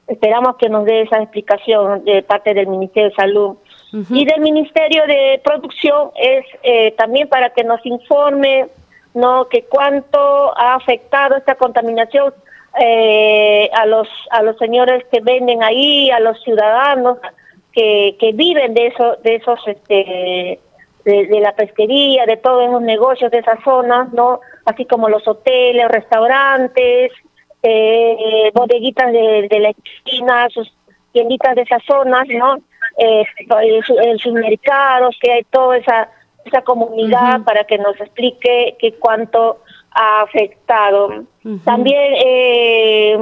esperamos 0.06 0.56
que 0.56 0.68
nos 0.68 0.84
dé 0.86 1.02
esa 1.02 1.18
explicación 1.18 2.04
de 2.04 2.22
parte 2.22 2.54
del 2.54 2.68
Ministerio 2.68 3.10
de 3.10 3.16
Salud 3.16 3.56
y 3.92 4.24
del 4.24 4.40
Ministerio 4.40 5.06
de 5.06 5.40
Producción 5.44 6.10
es 6.16 6.46
eh, 6.62 6.92
también 6.92 7.28
para 7.28 7.50
que 7.50 7.62
nos 7.62 7.84
informe 7.84 8.68
no 9.14 9.48
que 9.48 9.64
cuánto 9.64 10.56
ha 10.56 10.74
afectado 10.74 11.36
esta 11.36 11.56
contaminación 11.56 12.32
eh, 12.80 13.68
a 13.74 13.84
los 13.84 14.08
a 14.30 14.42
los 14.42 14.56
señores 14.56 15.04
que 15.12 15.20
venden 15.20 15.62
ahí 15.62 16.10
a 16.10 16.20
los 16.20 16.42
ciudadanos 16.42 17.18
que, 17.72 18.16
que 18.18 18.32
viven 18.32 18.72
de 18.72 18.86
eso 18.86 19.16
de 19.22 19.34
esos 19.34 19.60
este 19.66 20.58
de, 21.04 21.40
la 21.40 21.54
pesquería 21.54 22.24
de 22.24 22.38
todos 22.38 22.70
los 22.70 22.80
negocios 22.80 23.30
de 23.30 23.38
esas 23.38 23.62
zonas 23.62 24.10
no 24.14 24.40
así 24.64 24.86
como 24.86 25.10
los 25.10 25.28
hoteles 25.28 25.88
restaurantes 25.88 27.12
eh, 27.62 28.50
bodeguitas 28.54 29.12
de, 29.12 29.48
de 29.50 29.60
la 29.60 29.70
esquina 29.70 30.48
sus 30.48 30.72
tienditas 31.12 31.54
de 31.56 31.62
esas 31.62 31.82
zonas 31.84 32.26
no 32.28 32.56
eh, 32.98 33.24
el, 33.62 34.18
supermercados, 34.18 35.16
que 35.20 35.32
hay 35.32 35.44
toda 35.44 35.76
esa, 35.78 36.10
esa 36.44 36.62
comunidad 36.62 37.42
para 37.42 37.64
que 37.64 37.78
nos 37.78 38.00
explique 38.00 38.76
que 38.78 38.94
cuánto 38.94 39.60
ha 39.90 40.22
afectado. 40.22 41.24
También 41.64 42.14
eh, 42.24 43.18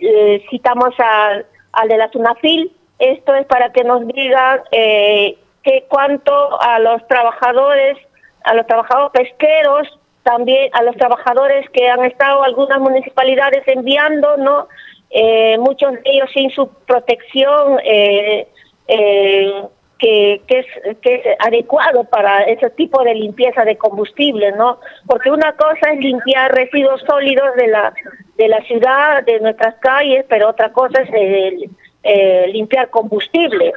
eh, 0.00 0.44
citamos 0.50 0.94
al, 0.98 1.46
al 1.72 1.88
de 1.88 1.96
la 1.96 2.10
SUNAFIL, 2.10 2.72
esto 2.98 3.34
es 3.34 3.46
para 3.46 3.72
que 3.72 3.82
nos 3.84 4.06
diga 4.06 4.62
eh, 4.70 5.36
que 5.62 5.84
cuánto 5.88 6.60
a 6.60 6.78
los 6.78 7.06
trabajadores, 7.08 7.98
a 8.44 8.54
los 8.54 8.66
trabajadores 8.66 9.10
pesqueros, 9.12 9.98
también 10.22 10.70
a 10.72 10.82
los 10.82 10.96
trabajadores 10.96 11.68
que 11.70 11.88
han 11.88 12.04
estado 12.04 12.44
algunas 12.44 12.78
municipalidades 12.78 13.64
enviando, 13.66 14.36
¿no? 14.36 14.68
Eh, 15.10 15.58
muchos 15.58 15.92
de 15.92 16.00
ellos 16.04 16.30
sin 16.32 16.50
su 16.50 16.68
protección 16.86 17.78
eh, 17.84 18.48
eh, 18.92 19.62
que, 19.98 20.42
que, 20.48 20.58
es, 20.58 20.66
que 21.00 21.14
es 21.14 21.22
adecuado 21.38 22.04
para 22.04 22.42
ese 22.42 22.70
tipo 22.70 23.02
de 23.04 23.14
limpieza 23.14 23.64
de 23.64 23.76
combustible, 23.76 24.50
¿no? 24.52 24.78
Porque 25.06 25.30
una 25.30 25.52
cosa 25.52 25.92
es 25.92 26.00
limpiar 26.00 26.52
residuos 26.52 27.00
sólidos 27.08 27.54
de 27.56 27.68
la 27.68 27.94
de 28.36 28.48
la 28.48 28.60
ciudad, 28.62 29.24
de 29.24 29.40
nuestras 29.40 29.76
calles, 29.76 30.24
pero 30.28 30.48
otra 30.48 30.72
cosa 30.72 31.02
es 31.02 31.10
eh, 31.14 31.70
eh, 32.02 32.46
limpiar 32.48 32.90
combustible, 32.90 33.72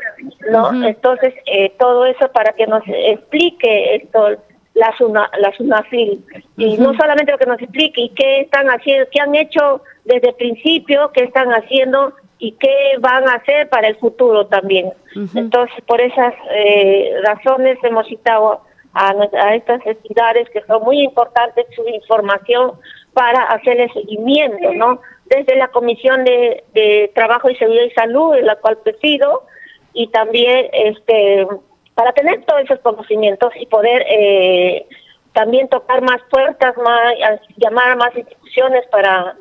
¿no? 0.50 0.84
Entonces, 0.84 1.34
eh, 1.45 1.74
todo 1.77 2.05
eso 2.05 2.31
para 2.31 2.53
que 2.53 2.65
nos 2.65 2.81
explique 2.88 3.95
esto 3.95 4.38
la 4.74 4.95
SUNA, 4.98 5.29
la 5.39 5.53
SUNAFIL. 5.55 6.22
Y 6.57 6.77
no 6.77 6.93
solamente 6.95 7.31
lo 7.31 7.38
que 7.38 7.45
nos 7.45 7.62
explique, 7.62 8.01
y 8.01 8.10
qué 8.10 8.41
están 8.41 8.67
haciendo, 8.67 9.07
qué 9.12 9.22
han 9.22 9.36
hecho 9.36 9.81
desde 10.03 10.29
el 10.29 10.36
principio, 10.36 11.12
qué 11.13 11.24
están 11.24 11.50
haciendo 11.50 12.13
y 12.45 12.51
qué 12.59 12.97
van 12.99 13.27
a 13.27 13.37
hacer 13.37 13.69
para 13.69 13.87
el 13.87 13.95
futuro 13.95 14.45
también. 14.45 14.93
Entonces, 15.33 15.75
por 15.87 15.99
esas 15.99 16.31
eh, 16.51 17.15
razones 17.23 17.79
hemos 17.81 18.05
citado 18.05 18.61
a, 18.93 19.15
a, 19.33 19.55
estas 19.55 19.83
entidades 19.83 20.47
que 20.51 20.61
son 20.67 20.83
muy 20.83 21.01
importantes 21.01 21.65
su 21.75 21.87
información 21.87 22.73
para 23.13 23.45
hacer 23.45 23.81
el 23.81 23.91
seguimiento, 23.93 24.73
¿no? 24.73 25.01
Desde 25.25 25.55
la 25.55 25.69
Comisión 25.69 26.23
de, 26.23 26.63
de 26.75 27.11
Trabajo 27.15 27.49
y 27.49 27.55
Seguridad 27.55 27.85
y 27.85 27.91
Salud, 27.91 28.35
en 28.35 28.45
la 28.45 28.57
cual 28.57 28.77
presido, 28.77 29.47
y 29.93 30.07
también 30.09 30.67
este 30.71 31.47
para 31.95 32.11
tener 32.11 32.45
todos 32.45 32.61
esos 32.61 32.79
conocimientos 32.81 33.53
y 33.59 33.65
poder 33.65 34.05
eh, 34.07 34.85
también 35.33 35.67
tocar 35.67 36.03
más 36.03 36.21
puertas, 36.29 36.77
más 36.77 37.15
llamar 37.57 37.91
a 37.91 37.95
más 37.95 38.15
instituciones 38.15 38.85
para 38.91 39.35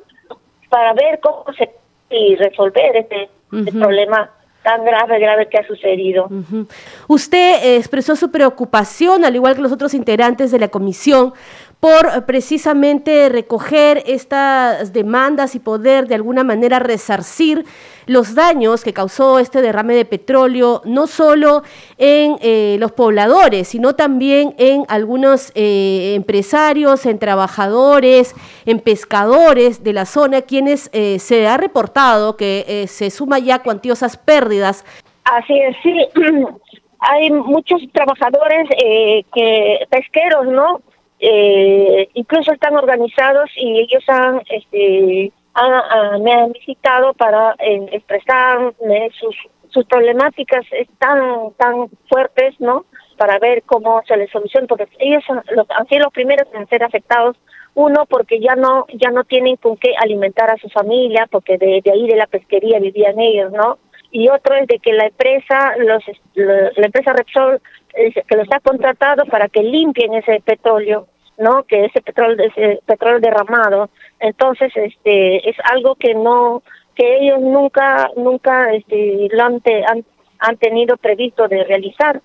para 0.70 0.94
ver 0.94 1.20
cómo 1.20 1.44
se 1.58 1.84
y 2.11 2.37
resolver 2.37 2.96
este, 2.96 3.28
este 3.52 3.73
problema 3.73 4.30
tan 4.64 4.84
grave, 4.84 5.20
grave 5.20 5.49
que 5.49 5.58
ha 5.58 5.66
sucedido. 5.66 6.28
Usted 7.06 7.76
expresó 7.76 8.16
su 8.16 8.30
preocupación, 8.30 9.25
al 9.25 9.37
igual 9.37 9.54
que 9.54 9.61
los 9.61 9.73
otros 9.73 9.92
integrantes 9.94 10.50
de 10.50 10.58
la 10.58 10.68
comisión, 10.68 11.34
por 11.85 12.25
precisamente 12.25 13.29
recoger 13.29 14.03
estas 14.07 14.95
demandas 14.95 15.55
y 15.55 15.59
poder 15.59 16.07
de 16.07 16.14
alguna 16.14 16.43
manera 16.43 16.79
resarcir 16.79 17.67
los 18.07 18.35
daños 18.35 18.83
que 18.83 18.95
causó 18.95 19.38
este 19.38 19.61
derrame 19.61 19.95
de 19.95 20.07
petróleo, 20.07 20.81
no 20.87 21.07
solo 21.07 21.62
en 21.99 22.37
eh, 22.41 22.79
los 22.81 22.93
pobladores, 22.93 23.69
sino 23.69 23.95
también 23.95 24.55
en 24.57 24.87
algunos 24.88 25.53
eh, 25.55 26.14
empresarios, 26.14 27.05
en 27.05 27.19
trabajadores, 27.19 28.35
en 28.64 28.81
pescadores 28.81 29.85
de 29.85 29.93
la 29.93 30.07
zona, 30.07 30.41
quienes 30.41 30.88
eh, 30.95 31.19
se 31.19 31.47
ha 31.47 31.59
reportado 31.59 32.38
que 32.38 32.87
se 32.88 33.11
suma 33.11 33.41
ya 33.41 33.59
cuantiosas 33.59 34.17
pérdidas. 34.17 34.87
Así 35.25 35.53
es, 35.61 35.76
sí. 35.83 35.93
Hay 37.00 37.31
muchos 37.31 37.83
trabajadores 37.93 38.71
que 39.35 39.87
pesqueros, 39.91 40.47
¿no? 40.47 40.81
Eh, 41.21 42.09
incluso 42.14 42.52
están 42.52 42.76
organizados 42.76 43.50
y 43.56 43.80
ellos 43.80 44.02
han, 44.09 44.42
este, 44.49 45.33
me 46.21 46.33
han 46.33 46.52
visitado 46.52 47.14
para 47.14 47.54
eh, 47.59 47.87
expresar 47.92 48.75
sus, 49.18 49.37
sus 49.68 49.85
problemáticas 49.87 50.64
tan, 50.99 51.52
tan 51.56 51.88
fuertes, 52.09 52.54
¿no? 52.59 52.85
Para 53.16 53.38
ver 53.38 53.62
cómo 53.62 54.02
se 54.06 54.16
les 54.16 54.30
soluciona, 54.30 54.66
porque 54.66 54.88
ellos 54.99 55.23
han 55.28 55.87
sido 55.87 56.04
los 56.04 56.12
primeros 56.12 56.49
en 56.52 56.66
ser 56.68 56.83
afectados 56.83 57.37
uno 57.75 58.06
porque 58.06 58.40
ya 58.40 58.54
no 58.54 58.87
ya 58.94 59.11
no 59.11 59.25
tienen 59.25 59.56
con 59.56 59.76
qué 59.76 59.94
alimentar 59.99 60.50
a 60.50 60.56
su 60.59 60.68
familia 60.68 61.26
porque 61.30 61.59
de, 61.59 61.83
ahí 61.92 62.06
de 62.06 62.16
la 62.16 62.26
pesquería 62.26 62.78
vivían 62.78 63.18
ellos 63.18 63.52
no 63.52 63.78
y 64.14 64.28
otro 64.28 64.54
es 64.54 64.68
de 64.68 64.78
que 64.78 64.92
la 64.92 65.06
empresa 65.06 65.75
los 65.76 66.04
la, 66.35 66.71
empresa 66.76 67.12
Repsol 67.12 67.61
que 67.92 68.37
los 68.37 68.47
ha 68.52 68.61
contratado 68.61 69.25
para 69.26 69.49
que 69.49 69.64
limpien 69.64 70.14
ese 70.14 70.40
petróleo 70.40 71.09
no 71.37 71.64
que 71.64 71.87
ese 71.87 72.00
petróleo 72.00 72.47
ese 72.47 72.80
petróleo 72.87 73.18
derramado. 73.18 73.90
Entonces 74.21 74.71
este 74.76 75.50
es 75.50 75.56
algo 75.64 75.97
que 75.97 76.14
no 76.14 76.62
que 76.94 77.23
ellos 77.23 77.40
nunca 77.40 78.09
nunca 78.16 78.73
este, 78.73 79.28
lo 79.33 79.42
han, 79.42 79.61
han, 80.38 80.56
tenido 80.59 80.97
previsto 80.97 81.49
de 81.49 81.64
realizar. 81.64 82.23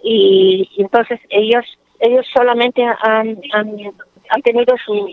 Y, 0.00 0.70
entonces 0.78 1.18
ellos 1.28 1.64
ellos 1.98 2.24
solamente 2.32 2.84
han, 2.84 3.36
han, 3.52 4.42
tenido 4.42 4.76
su, 4.86 5.08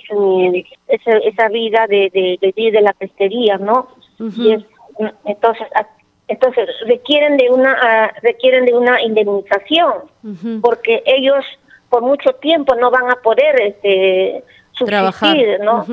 esa, 0.88 1.50
vida 1.50 1.88
de, 1.88 2.12
de, 2.14 2.72
de, 2.72 2.82
la 2.82 2.94
pesquería, 2.94 3.58
¿no? 3.58 3.88
y 4.20 4.58
entonces 5.26 5.68
entonces 6.30 6.70
requieren 6.86 7.38
de 7.38 7.50
una 7.50 7.78
ah, 7.82 8.14
requieren 8.22 8.66
de 8.66 8.74
una 8.74 9.02
indemnización 9.02 9.94
porque 10.62 11.04
ellos 11.06 11.44
por 11.90 12.02
mucho 12.02 12.32
tiempo 12.34 12.76
no 12.76 12.92
van 12.92 13.10
a 13.12 13.16
poder 13.16 13.60
este 13.62 14.44
trabajar, 14.86 15.38
¿no? 15.62 15.86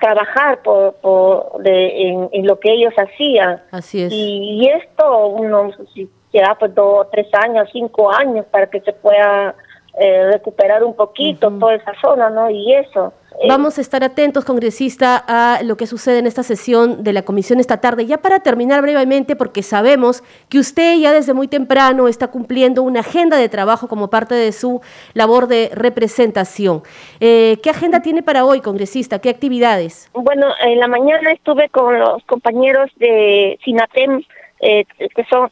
Trabajar 0.00 0.62
por, 0.62 0.94
por 0.94 1.62
de, 1.62 2.28
en, 2.32 2.46
lo 2.46 2.58
que 2.58 2.72
ellos 2.72 2.92
hacían. 2.96 3.62
Así 3.70 4.02
es. 4.02 4.12
Y, 4.12 4.68
esto, 4.68 5.26
uno, 5.28 5.70
si 5.94 6.08
lleva 6.32 6.56
pues 6.58 6.74
dos, 6.74 7.08
tres 7.10 7.28
años, 7.34 7.68
cinco 7.72 8.10
años 8.10 8.46
para 8.50 8.66
que 8.66 8.80
se 8.80 8.92
pueda 8.92 9.54
eh, 9.98 10.30
recuperar 10.32 10.82
un 10.82 10.94
poquito 10.94 11.50
toda 11.52 11.74
esa 11.74 11.92
zona, 12.00 12.30
¿no? 12.30 12.50
Y 12.50 12.74
eso. 12.74 13.12
Eh, 13.40 13.48
Vamos 13.48 13.78
a 13.78 13.80
estar 13.80 14.04
atentos, 14.04 14.44
congresista, 14.44 15.16
a 15.26 15.62
lo 15.62 15.76
que 15.76 15.86
sucede 15.86 16.18
en 16.18 16.26
esta 16.26 16.42
sesión 16.42 17.02
de 17.02 17.12
la 17.12 17.22
comisión 17.22 17.60
esta 17.60 17.80
tarde. 17.80 18.06
Ya 18.06 18.18
para 18.18 18.40
terminar 18.40 18.82
brevemente, 18.82 19.36
porque 19.36 19.62
sabemos 19.62 20.22
que 20.48 20.58
usted 20.58 20.98
ya 20.98 21.12
desde 21.12 21.34
muy 21.34 21.48
temprano 21.48 22.08
está 22.08 22.28
cumpliendo 22.28 22.82
una 22.82 23.00
agenda 23.00 23.36
de 23.36 23.48
trabajo 23.48 23.88
como 23.88 24.10
parte 24.10 24.34
de 24.34 24.52
su 24.52 24.80
labor 25.14 25.46
de 25.48 25.70
representación. 25.74 26.82
Eh, 27.20 27.58
¿Qué 27.62 27.70
agenda 27.70 28.00
tiene 28.02 28.22
para 28.22 28.44
hoy, 28.44 28.60
congresista? 28.60 29.18
¿Qué 29.18 29.30
actividades? 29.30 30.10
Bueno, 30.12 30.48
en 30.62 30.78
la 30.78 30.88
mañana 30.88 31.32
estuve 31.32 31.68
con 31.68 31.98
los 31.98 32.22
compañeros 32.24 32.90
de 32.96 33.58
SINATEM, 33.64 34.22
eh, 34.60 34.84
que 34.96 35.24
son 35.24 35.50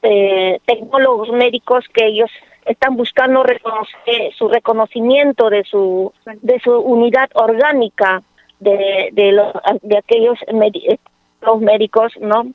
tecnólogos 0.66 1.30
médicos, 1.30 1.84
que 1.92 2.06
ellos 2.06 2.30
están 2.67 2.97
buscando 2.97 3.43
reconocer 3.43 4.33
su 4.37 4.49
reconocimiento 4.49 5.50
de 5.50 5.64
su 5.64 6.12
de 6.43 6.61
su 6.61 6.76
unidad 6.79 7.31
orgánica 7.35 8.23
de 8.59 9.11
de, 9.12 9.33
los, 9.33 9.52
de 9.83 9.99
aquellos 9.99 10.38
los 11.40 11.61
médicos 11.61 12.12
no 12.21 12.47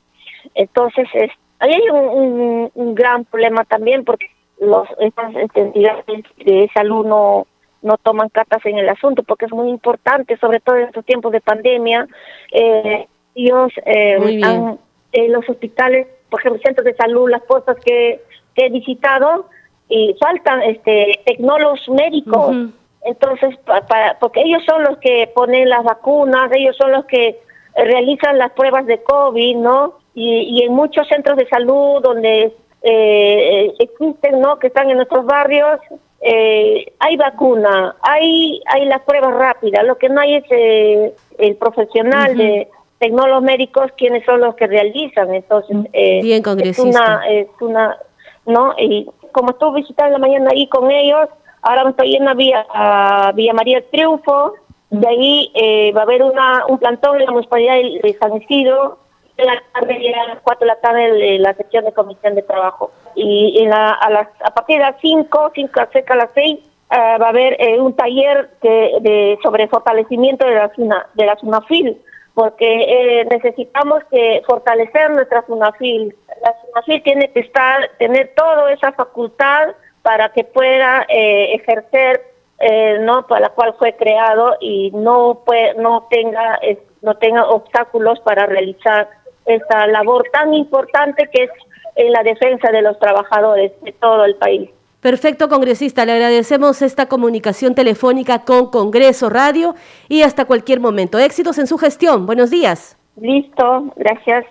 entonces 0.54 1.08
es, 1.14 1.30
ahí 1.58 1.74
hay 1.74 1.88
un, 1.90 2.70
un, 2.74 2.94
gran 2.94 3.24
problema 3.24 3.64
también 3.64 4.04
porque 4.04 4.26
los 4.60 4.88
estas 5.00 5.34
entidades 5.54 6.04
de 6.38 6.70
salud 6.72 7.06
no 7.06 7.46
no 7.82 7.98
toman 7.98 8.28
cartas 8.28 8.64
en 8.66 8.78
el 8.78 8.88
asunto 8.88 9.22
porque 9.22 9.46
es 9.46 9.52
muy 9.52 9.68
importante 9.68 10.36
sobre 10.38 10.60
todo 10.60 10.76
en 10.76 10.86
estos 10.86 11.04
tiempos 11.04 11.32
de 11.32 11.40
pandemia. 11.40 12.06
Eh, 12.52 13.06
ellos 13.34 13.72
eh, 13.84 14.40
han, 14.42 14.78
eh, 15.12 15.28
los 15.28 15.48
hospitales 15.48 16.08
por 16.30 16.40
ejemplo 16.40 16.60
centros 16.64 16.84
de 16.84 16.94
salud 16.94 17.30
las 17.30 17.42
cosas 17.42 17.76
que, 17.84 18.20
que 18.54 18.66
he 18.66 18.70
visitado 18.70 19.48
y 19.88 20.14
faltan 20.20 20.62
este 20.62 21.20
tecnólogos 21.24 21.88
médicos. 21.88 22.56
Entonces, 23.02 23.56
para, 23.64 24.18
porque 24.18 24.42
ellos 24.42 24.62
son 24.64 24.82
los 24.82 24.98
que 24.98 25.30
ponen 25.34 25.68
las 25.68 25.84
vacunas, 25.84 26.50
ellos 26.52 26.76
son 26.76 26.90
los 26.90 27.04
que 27.04 27.38
realizan 27.76 28.38
las 28.38 28.50
pruebas 28.52 28.86
de 28.86 29.02
COVID, 29.02 29.56
¿no? 29.56 29.94
Y, 30.14 30.58
y 30.58 30.62
en 30.62 30.72
muchos 30.72 31.06
centros 31.08 31.36
de 31.36 31.46
salud 31.48 32.02
donde 32.02 32.52
eh, 32.82 33.72
existen, 33.78 34.40
¿no? 34.40 34.58
Que 34.58 34.68
están 34.68 34.90
en 34.90 34.96
nuestros 34.96 35.24
barrios, 35.24 35.78
eh, 36.20 36.92
hay 36.98 37.16
vacuna, 37.16 37.94
hay 38.00 38.60
hay 38.66 38.86
las 38.86 39.02
pruebas 39.02 39.34
rápidas, 39.34 39.84
lo 39.84 39.98
que 39.98 40.08
no 40.08 40.20
hay 40.20 40.36
es 40.36 40.44
eh, 40.50 41.14
el 41.38 41.56
profesional 41.56 42.36
de 42.36 42.68
tecnólogos 42.98 43.42
médicos 43.42 43.92
quienes 43.98 44.24
son 44.24 44.40
los 44.40 44.54
que 44.54 44.66
realizan, 44.66 45.34
entonces 45.34 45.76
eh, 45.92 46.20
Bien, 46.22 46.42
es 46.62 46.78
una 46.78 47.22
es 47.28 47.48
una 47.60 47.98
no 48.46 48.74
y 48.78 49.06
como 49.36 49.50
estuve 49.50 49.82
visitando 49.82 50.12
la 50.12 50.18
mañana 50.18 50.48
ahí 50.50 50.66
con 50.66 50.90
ellos, 50.90 51.28
ahora 51.60 51.84
me 51.84 51.90
estoy 51.90 52.12
yendo 52.12 52.30
a 52.30 52.34
Villa, 52.34 52.66
a 52.70 53.32
Villa 53.34 53.52
María 53.52 53.80
del 53.80 53.90
Triunfo, 53.90 54.54
de 54.88 55.06
ahí 55.06 55.52
eh, 55.54 55.92
va 55.92 56.00
a 56.00 56.04
haber 56.04 56.22
una, 56.22 56.64
un 56.66 56.78
plantón 56.78 57.20
en 57.20 57.26
la 57.26 57.32
municipalidad 57.32 57.74
de, 57.74 58.16
San 58.18 58.34
Isidro, 58.34 58.98
en 59.36 59.46
la 59.46 59.62
tarde, 59.74 60.14
a 60.14 60.28
las 60.28 60.38
4 60.42 60.60
de 60.60 60.66
la 60.66 60.80
tarde, 60.80 61.12
de 61.12 61.38
la 61.38 61.52
sección 61.52 61.84
de 61.84 61.92
comisión 61.92 62.34
de 62.34 62.42
trabajo. 62.44 62.92
Y 63.14 63.62
en 63.62 63.68
la, 63.68 63.90
a, 63.92 64.08
las, 64.08 64.28
a 64.42 64.54
partir 64.54 64.78
de 64.78 64.84
las 64.84 64.98
5, 65.02 65.52
5 65.54 65.80
cerca 65.92 66.14
a 66.14 66.16
las 66.16 66.30
6, 66.34 66.58
eh, 66.58 66.64
va 66.90 67.26
a 67.26 67.28
haber 67.28 67.60
eh, 67.60 67.78
un 67.78 67.94
taller 67.94 68.48
de, 68.62 69.38
sobre 69.42 69.68
fortalecimiento 69.68 70.46
de 70.46 70.54
la, 70.54 70.72
de 71.12 71.26
la 71.26 71.36
SUNAFIL, 71.36 72.00
porque 72.36 73.26
necesitamos 73.30 74.04
que 74.10 74.42
fortalecer 74.46 75.10
nuestra 75.10 75.42
SUNAFIL 75.46 76.14
la 76.42 76.54
SUNAFIL 76.60 77.02
tiene 77.02 77.30
que 77.32 77.40
estar, 77.40 77.90
tener 77.98 78.32
toda 78.34 78.72
esa 78.72 78.92
facultad 78.92 79.74
para 80.02 80.28
que 80.32 80.44
pueda 80.44 81.04
eh, 81.08 81.54
ejercer, 81.54 82.22
eh, 82.58 82.98
no, 83.00 83.26
para 83.26 83.40
la 83.42 83.48
cual 83.50 83.74
fue 83.78 83.96
creado 83.96 84.56
y 84.60 84.90
no 84.92 85.42
puede, 85.44 85.74
no 85.74 86.06
tenga, 86.10 86.60
no 87.02 87.16
tenga 87.16 87.46
obstáculos 87.48 88.20
para 88.20 88.46
realizar 88.46 89.08
esta 89.46 89.86
labor 89.86 90.28
tan 90.32 90.54
importante 90.54 91.28
que 91.32 91.44
es 91.44 91.50
en 91.96 92.12
la 92.12 92.22
defensa 92.22 92.70
de 92.70 92.82
los 92.82 92.98
trabajadores 92.98 93.72
de 93.82 93.92
todo 93.92 94.24
el 94.24 94.36
país. 94.36 94.70
Perfecto, 95.06 95.48
congresista. 95.48 96.04
Le 96.04 96.14
agradecemos 96.14 96.82
esta 96.82 97.06
comunicación 97.06 97.76
telefónica 97.76 98.40
con 98.40 98.72
Congreso 98.72 99.30
Radio 99.30 99.76
y 100.08 100.22
hasta 100.22 100.46
cualquier 100.46 100.80
momento. 100.80 101.20
Éxitos 101.20 101.58
en 101.58 101.68
su 101.68 101.78
gestión. 101.78 102.26
Buenos 102.26 102.50
días. 102.50 102.98
Listo, 103.14 103.94
gracias. 103.94 104.46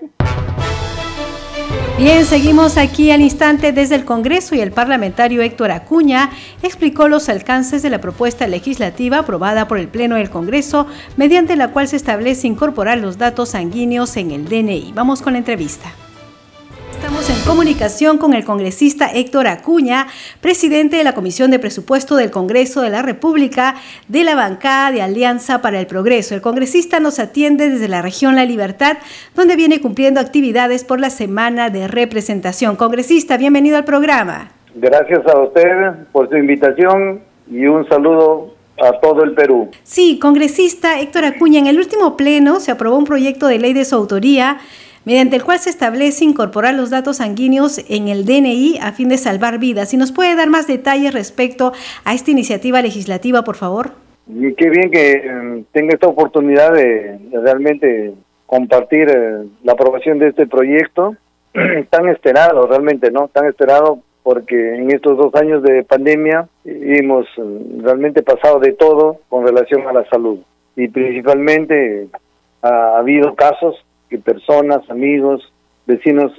Bien, 1.98 2.24
seguimos 2.24 2.78
aquí 2.78 3.12
al 3.12 3.20
instante 3.20 3.74
desde 3.74 3.96
el 3.96 4.06
Congreso 4.06 4.56
y 4.56 4.62
el 4.62 4.72
parlamentario 4.72 5.42
Héctor 5.42 5.72
Acuña 5.72 6.30
explicó 6.64 7.10
los 7.10 7.28
alcances 7.28 7.84
de 7.84 7.90
la 7.90 8.00
propuesta 8.00 8.48
legislativa 8.48 9.20
aprobada 9.20 9.68
por 9.68 9.78
el 9.78 9.90
Pleno 9.90 10.16
del 10.16 10.30
Congreso, 10.30 10.88
mediante 11.18 11.58
la 11.58 11.74
cual 11.74 11.90
se 11.90 11.98
establece 11.98 12.48
incorporar 12.48 13.00
los 13.00 13.18
datos 13.18 13.50
sanguíneos 13.50 14.16
en 14.16 14.32
el 14.32 14.46
DNI. 14.46 14.94
Vamos 14.94 15.22
con 15.22 15.34
la 15.34 15.40
entrevista. 15.40 15.92
Estamos 17.26 17.42
en 17.42 17.50
comunicación 17.50 18.18
con 18.20 18.36
el 18.36 18.46
congresista 18.46 19.12
Héctor 19.12 19.48
Acuña, 19.48 20.06
presidente 20.42 20.98
de 20.98 21.04
la 21.04 21.16
Comisión 21.16 21.50
de 21.50 21.58
Presupuesto 21.58 22.18
del 22.18 22.30
Congreso 22.30 22.82
de 22.82 22.92
la 22.92 23.02
República 23.02 23.74
de 24.08 24.24
la 24.24 24.36
bancada 24.36 24.92
de 24.92 25.02
Alianza 25.02 25.60
para 25.60 25.80
el 25.80 25.88
Progreso. 25.88 26.36
El 26.36 26.42
congresista 26.42 27.00
nos 27.00 27.18
atiende 27.18 27.72
desde 27.72 27.88
la 27.88 28.04
región 28.04 28.36
La 28.36 28.46
Libertad, 28.46 28.98
donde 29.34 29.56
viene 29.56 29.82
cumpliendo 29.82 30.20
actividades 30.20 30.84
por 30.84 31.00
la 31.00 31.10
semana 31.10 31.72
de 31.72 31.88
representación. 31.88 32.76
Congresista, 32.76 33.38
bienvenido 33.38 33.78
al 33.78 33.86
programa. 33.86 34.52
Gracias 34.76 35.26
a 35.26 35.40
usted 35.40 36.06
por 36.12 36.30
su 36.30 36.38
invitación 36.38 37.22
y 37.50 37.66
un 37.66 37.90
saludo 37.90 38.54
a 38.80 39.00
todo 39.00 39.24
el 39.24 39.34
Perú. 39.34 39.72
Sí, 39.82 40.20
congresista 40.20 41.00
Héctor 41.00 41.26
Acuña, 41.26 41.58
en 41.58 41.66
el 41.66 41.80
último 41.80 42.18
pleno 42.18 42.60
se 42.60 42.70
aprobó 42.70 42.98
un 42.98 43.06
proyecto 43.06 43.48
de 43.48 43.58
ley 43.58 43.74
de 43.74 43.84
su 43.84 43.96
autoría 43.96 44.60
mediante 45.06 45.36
el 45.36 45.44
cual 45.44 45.60
se 45.60 45.70
establece 45.70 46.26
incorporar 46.26 46.74
los 46.74 46.90
datos 46.90 47.18
sanguíneos 47.18 47.80
en 47.90 48.08
el 48.08 48.26
DNI 48.26 48.80
a 48.82 48.92
fin 48.92 49.10
de 49.10 49.18
salvar 49.18 49.60
vidas. 49.60 49.90
Si 49.90 49.98
nos 49.98 50.12
puede 50.12 50.36
dar 50.36 50.50
más 50.50 50.68
detalles 50.68 51.14
respecto 51.14 51.72
a 52.04 52.14
esta 52.14 52.32
iniciativa 52.32 52.82
legislativa, 52.82 53.44
por 53.44 53.56
favor. 53.56 53.92
Y 54.28 54.54
qué 54.56 54.70
bien 54.70 54.90
que 54.90 55.12
eh, 55.12 55.64
tenga 55.72 55.94
esta 55.94 56.08
oportunidad 56.08 56.74
de, 56.74 57.20
realmente 57.32 58.14
compartir 58.48 59.08
eh, 59.10 59.46
la 59.64 59.74
aprobación 59.74 60.20
de 60.20 60.30
este 60.30 60.48
proyecto 60.48 61.16
tan 61.90 62.10
esperado, 62.10 62.66
realmente, 62.68 63.12
¿no? 63.12 63.28
Tan 63.28 63.46
esperado 63.46 64.00
porque 64.24 64.76
en 64.76 64.92
estos 64.92 65.18
dos 65.18 65.36
años 65.36 65.62
de 65.62 65.84
pandemia 65.84 66.48
hemos 66.66 67.28
eh, 67.38 67.42
realmente 67.84 68.24
pasado 68.24 68.60
de 68.60 68.74
todo 68.74 69.20
con 69.30 69.46
relación 69.46 69.88
a 69.88 69.94
la 69.94 70.04
salud 70.10 70.40
y 70.76 70.88
principalmente 70.88 72.08
ha 72.64 72.98
habido 72.98 73.36
casos 73.36 73.76
que 74.10 74.18
personas, 74.20 74.90
amigos, 74.90 75.52
vecinos 75.86 76.32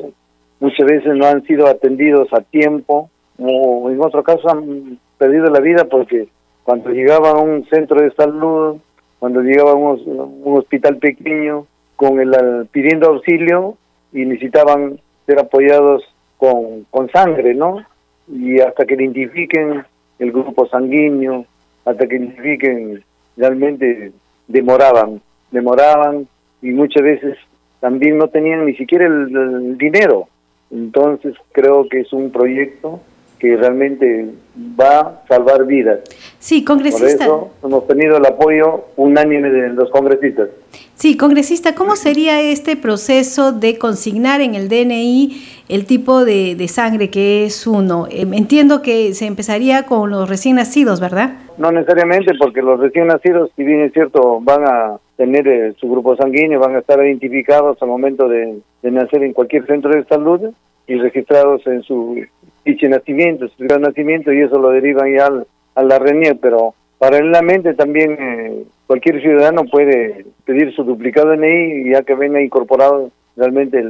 muchas 0.60 0.86
veces 0.86 1.14
no 1.14 1.26
han 1.26 1.42
sido 1.44 1.66
atendidos 1.66 2.32
a 2.32 2.40
tiempo 2.40 3.10
o 3.38 3.90
en 3.90 4.00
otro 4.00 4.22
caso 4.22 4.48
han 4.48 4.98
perdido 5.18 5.46
la 5.46 5.60
vida 5.60 5.84
porque 5.84 6.28
cuando 6.64 6.90
llegaba 6.90 7.30
a 7.30 7.38
un 7.38 7.64
centro 7.66 8.00
de 8.00 8.10
salud, 8.12 8.78
cuando 9.18 9.40
llegaba 9.40 9.72
a 9.72 9.74
un, 9.74 10.56
hospital 10.56 10.96
pequeño 10.96 11.66
con 11.96 12.20
el 12.20 12.66
pidiendo 12.70 13.08
auxilio 13.08 13.76
y 14.12 14.24
necesitaban 14.24 14.98
ser 15.26 15.38
apoyados 15.38 16.02
con, 16.38 16.84
con 16.90 17.10
sangre, 17.10 17.54
¿no? 17.54 17.84
Y 18.28 18.60
hasta 18.60 18.84
que 18.84 18.94
identifiquen 18.94 19.84
el 20.18 20.32
grupo 20.32 20.66
sanguíneo, 20.66 21.46
hasta 21.84 22.06
que 22.06 22.16
identifiquen 22.16 23.04
realmente 23.36 24.12
demoraban, 24.48 25.20
demoraban 25.50 26.26
y 26.62 26.70
muchas 26.70 27.02
veces 27.02 27.36
también 27.86 28.18
no 28.18 28.26
tenían 28.26 28.66
ni 28.66 28.74
siquiera 28.74 29.06
el, 29.06 29.78
dinero. 29.78 30.26
Entonces 30.72 31.36
creo 31.52 31.88
que 31.88 32.00
es 32.00 32.12
un 32.12 32.32
proyecto 32.32 32.98
que 33.38 33.56
realmente 33.56 34.26
va 34.58 34.98
a 34.98 35.22
salvar 35.28 35.64
vidas. 35.66 36.00
Sí, 36.40 36.64
congresista. 36.64 37.26
Por 37.26 37.44
eso 37.44 37.50
hemos 37.62 37.86
tenido 37.86 38.16
el 38.16 38.26
apoyo 38.26 38.86
unánime 38.96 39.50
de 39.50 39.68
los 39.68 39.88
congresistas. 39.90 40.48
Sí, 40.94 41.16
congresista, 41.16 41.76
¿cómo 41.76 41.94
sería 41.94 42.40
este 42.40 42.74
proceso 42.74 43.52
de 43.52 43.78
consignar 43.78 44.40
en 44.40 44.56
el 44.56 44.68
DNI 44.68 45.40
el 45.68 45.86
tipo 45.86 46.24
de, 46.24 46.56
de 46.56 46.66
sangre 46.66 47.08
que 47.08 47.44
es 47.44 47.68
uno? 47.68 48.08
Em, 48.10 48.34
entiendo 48.34 48.82
que 48.82 49.14
se 49.14 49.26
empezaría 49.26 49.84
con 49.84 50.10
los 50.10 50.28
recién 50.28 50.56
nacidos, 50.56 50.98
¿verdad? 50.98 51.34
No 51.56 51.70
necesariamente, 51.70 52.32
porque 52.36 52.62
los 52.62 52.80
recién 52.80 53.06
nacidos, 53.06 53.50
si 53.54 53.62
bien 53.62 53.82
es 53.82 53.92
cierto, 53.92 54.40
van 54.40 54.64
a 54.64 54.98
tener 55.16 55.48
eh, 55.48 55.74
su 55.78 55.90
grupo 55.90 56.16
sanguíneo, 56.16 56.60
van 56.60 56.76
a 56.76 56.80
estar 56.80 56.98
identificados 57.04 57.80
al 57.80 57.88
momento 57.88 58.28
de, 58.28 58.58
de 58.82 58.90
nacer 58.90 59.22
en 59.22 59.32
cualquier 59.32 59.66
centro 59.66 59.90
de 59.90 60.04
salud 60.04 60.52
y 60.86 60.94
registrados 60.96 61.66
en 61.66 61.82
su 61.82 62.20
de 62.64 62.88
nacimiento, 62.88 63.46
su 63.48 63.64
nacimiento, 63.64 64.32
y 64.32 64.40
eso 64.40 64.58
lo 64.58 64.70
derivan 64.70 65.14
ya 65.14 65.26
al, 65.26 65.46
a 65.76 65.82
la 65.82 65.98
RENIER, 65.98 66.38
pero 66.40 66.74
paralelamente 66.98 67.74
también 67.74 68.16
eh, 68.18 68.64
cualquier 68.86 69.20
ciudadano 69.20 69.64
puede 69.64 70.26
pedir 70.44 70.74
su 70.74 70.82
duplicado 70.82 71.30
DNI 71.30 71.90
ya 71.90 72.02
que 72.02 72.14
venga 72.14 72.42
incorporado 72.42 73.10
realmente 73.36 73.84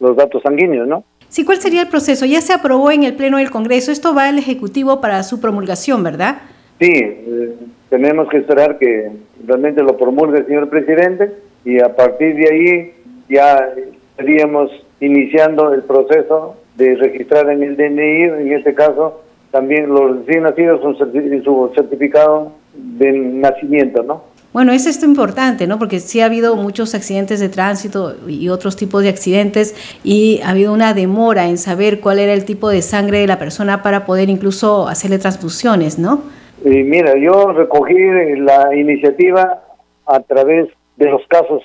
los 0.00 0.16
datos 0.16 0.42
sanguíneos, 0.42 0.88
¿no? 0.88 1.04
Sí, 1.28 1.44
¿cuál 1.44 1.58
sería 1.58 1.82
el 1.82 1.88
proceso? 1.88 2.26
Ya 2.26 2.40
se 2.40 2.52
aprobó 2.52 2.90
en 2.90 3.04
el 3.04 3.14
Pleno 3.14 3.38
del 3.38 3.50
Congreso, 3.50 3.92
esto 3.92 4.14
va 4.14 4.28
al 4.28 4.38
Ejecutivo 4.38 5.00
para 5.00 5.22
su 5.22 5.40
promulgación, 5.40 6.02
¿verdad? 6.02 6.38
Sí, 6.80 6.90
eh, 6.94 7.56
tenemos 7.90 8.28
que 8.30 8.38
esperar 8.38 8.78
que 8.78 9.12
realmente 9.46 9.82
lo 9.82 9.98
promulgue 9.98 10.38
el 10.38 10.46
señor 10.46 10.70
presidente 10.70 11.30
y 11.62 11.78
a 11.78 11.94
partir 11.94 12.34
de 12.36 12.48
ahí 12.50 12.92
ya 13.28 13.68
estaríamos 14.12 14.70
iniciando 14.98 15.74
el 15.74 15.82
proceso 15.82 16.56
de 16.76 16.96
registrar 16.96 17.50
en 17.50 17.62
el 17.62 17.76
DNI, 17.76 18.22
en 18.42 18.52
este 18.52 18.74
caso, 18.74 19.20
también 19.50 19.88
los 19.88 20.24
recién 20.24 20.44
nacidos 20.44 20.80
son 20.80 20.96
su 20.96 21.72
certificado 21.74 22.52
de 22.74 23.12
nacimiento, 23.12 24.02
¿no? 24.02 24.24
Bueno, 24.52 24.72
es 24.72 24.86
esto 24.86 25.04
importante, 25.04 25.66
¿no? 25.66 25.78
Porque 25.78 26.00
sí 26.00 26.20
ha 26.20 26.24
habido 26.24 26.56
muchos 26.56 26.94
accidentes 26.94 27.40
de 27.40 27.50
tránsito 27.50 28.16
y 28.26 28.48
otros 28.48 28.76
tipos 28.76 29.02
de 29.02 29.10
accidentes 29.10 29.76
y 30.02 30.40
ha 30.42 30.50
habido 30.50 30.72
una 30.72 30.94
demora 30.94 31.48
en 31.48 31.58
saber 31.58 32.00
cuál 32.00 32.18
era 32.18 32.32
el 32.32 32.44
tipo 32.44 32.68
de 32.68 32.82
sangre 32.82 33.18
de 33.20 33.26
la 33.26 33.38
persona 33.38 33.82
para 33.82 34.06
poder 34.06 34.30
incluso 34.30 34.88
hacerle 34.88 35.18
transfusiones, 35.18 35.98
¿no? 35.98 36.39
Y 36.64 36.82
mira, 36.82 37.16
yo 37.16 37.52
recogí 37.52 37.94
la 38.36 38.74
iniciativa 38.74 39.62
a 40.06 40.20
través 40.20 40.68
de 40.96 41.10
los 41.10 41.26
casos 41.26 41.62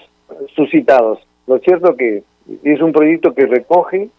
suscitados. 0.55 1.19
Lo 1.47 1.59
cierto 1.59 1.95
que 1.95 2.23
es 2.63 2.81
un 2.81 2.93
proyecto 2.93 3.33
que 3.33 3.45
recoge 3.45 4.09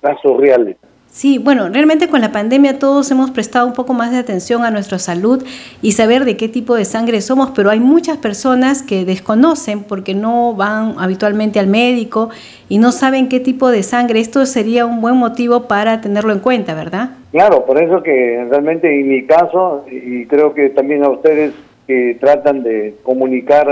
casos 0.00 0.36
reales. 0.38 0.76
Sí, 1.14 1.38
bueno, 1.38 1.68
realmente 1.68 2.08
con 2.08 2.20
la 2.20 2.32
pandemia 2.32 2.80
todos 2.80 3.08
hemos 3.12 3.30
prestado 3.30 3.68
un 3.68 3.72
poco 3.72 3.94
más 3.94 4.10
de 4.10 4.18
atención 4.18 4.64
a 4.64 4.72
nuestra 4.72 4.98
salud 4.98 5.44
y 5.80 5.92
saber 5.92 6.24
de 6.24 6.36
qué 6.36 6.48
tipo 6.48 6.74
de 6.74 6.84
sangre 6.84 7.20
somos, 7.20 7.52
pero 7.54 7.70
hay 7.70 7.78
muchas 7.78 8.16
personas 8.16 8.82
que 8.82 9.04
desconocen 9.04 9.84
porque 9.84 10.12
no 10.12 10.54
van 10.54 10.96
habitualmente 10.98 11.60
al 11.60 11.68
médico 11.68 12.30
y 12.68 12.78
no 12.78 12.90
saben 12.90 13.28
qué 13.28 13.38
tipo 13.38 13.70
de 13.70 13.84
sangre. 13.84 14.18
Esto 14.18 14.44
sería 14.44 14.86
un 14.86 15.00
buen 15.00 15.16
motivo 15.16 15.68
para 15.68 16.00
tenerlo 16.00 16.32
en 16.32 16.40
cuenta, 16.40 16.74
¿verdad? 16.74 17.10
Claro, 17.30 17.64
por 17.64 17.80
eso 17.80 18.02
que 18.02 18.44
realmente 18.50 18.92
en 18.98 19.08
mi 19.08 19.24
caso, 19.24 19.84
y 19.88 20.26
creo 20.26 20.52
que 20.52 20.70
también 20.70 21.04
a 21.04 21.10
ustedes 21.10 21.52
que 21.86 22.16
tratan 22.18 22.64
de 22.64 22.96
comunicar 23.04 23.68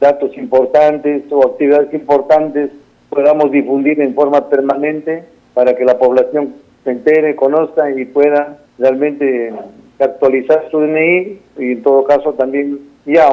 datos 0.00 0.34
importantes 0.38 1.24
o 1.30 1.48
actividades 1.48 1.92
importantes, 1.92 2.70
podamos 3.10 3.52
difundir 3.52 4.00
en 4.00 4.14
forma 4.14 4.48
permanente 4.48 5.24
para 5.52 5.76
que 5.76 5.84
la 5.84 5.98
población 5.98 6.54
se 6.88 6.92
entere, 6.92 7.36
conozca 7.36 7.90
y 7.90 8.06
pueda 8.06 8.56
realmente 8.78 9.52
actualizar 9.98 10.68
su 10.70 10.80
DNI 10.80 11.38
y 11.58 11.72
en 11.72 11.82
todo 11.82 12.04
caso 12.04 12.32
también 12.32 12.78
ya 13.04 13.28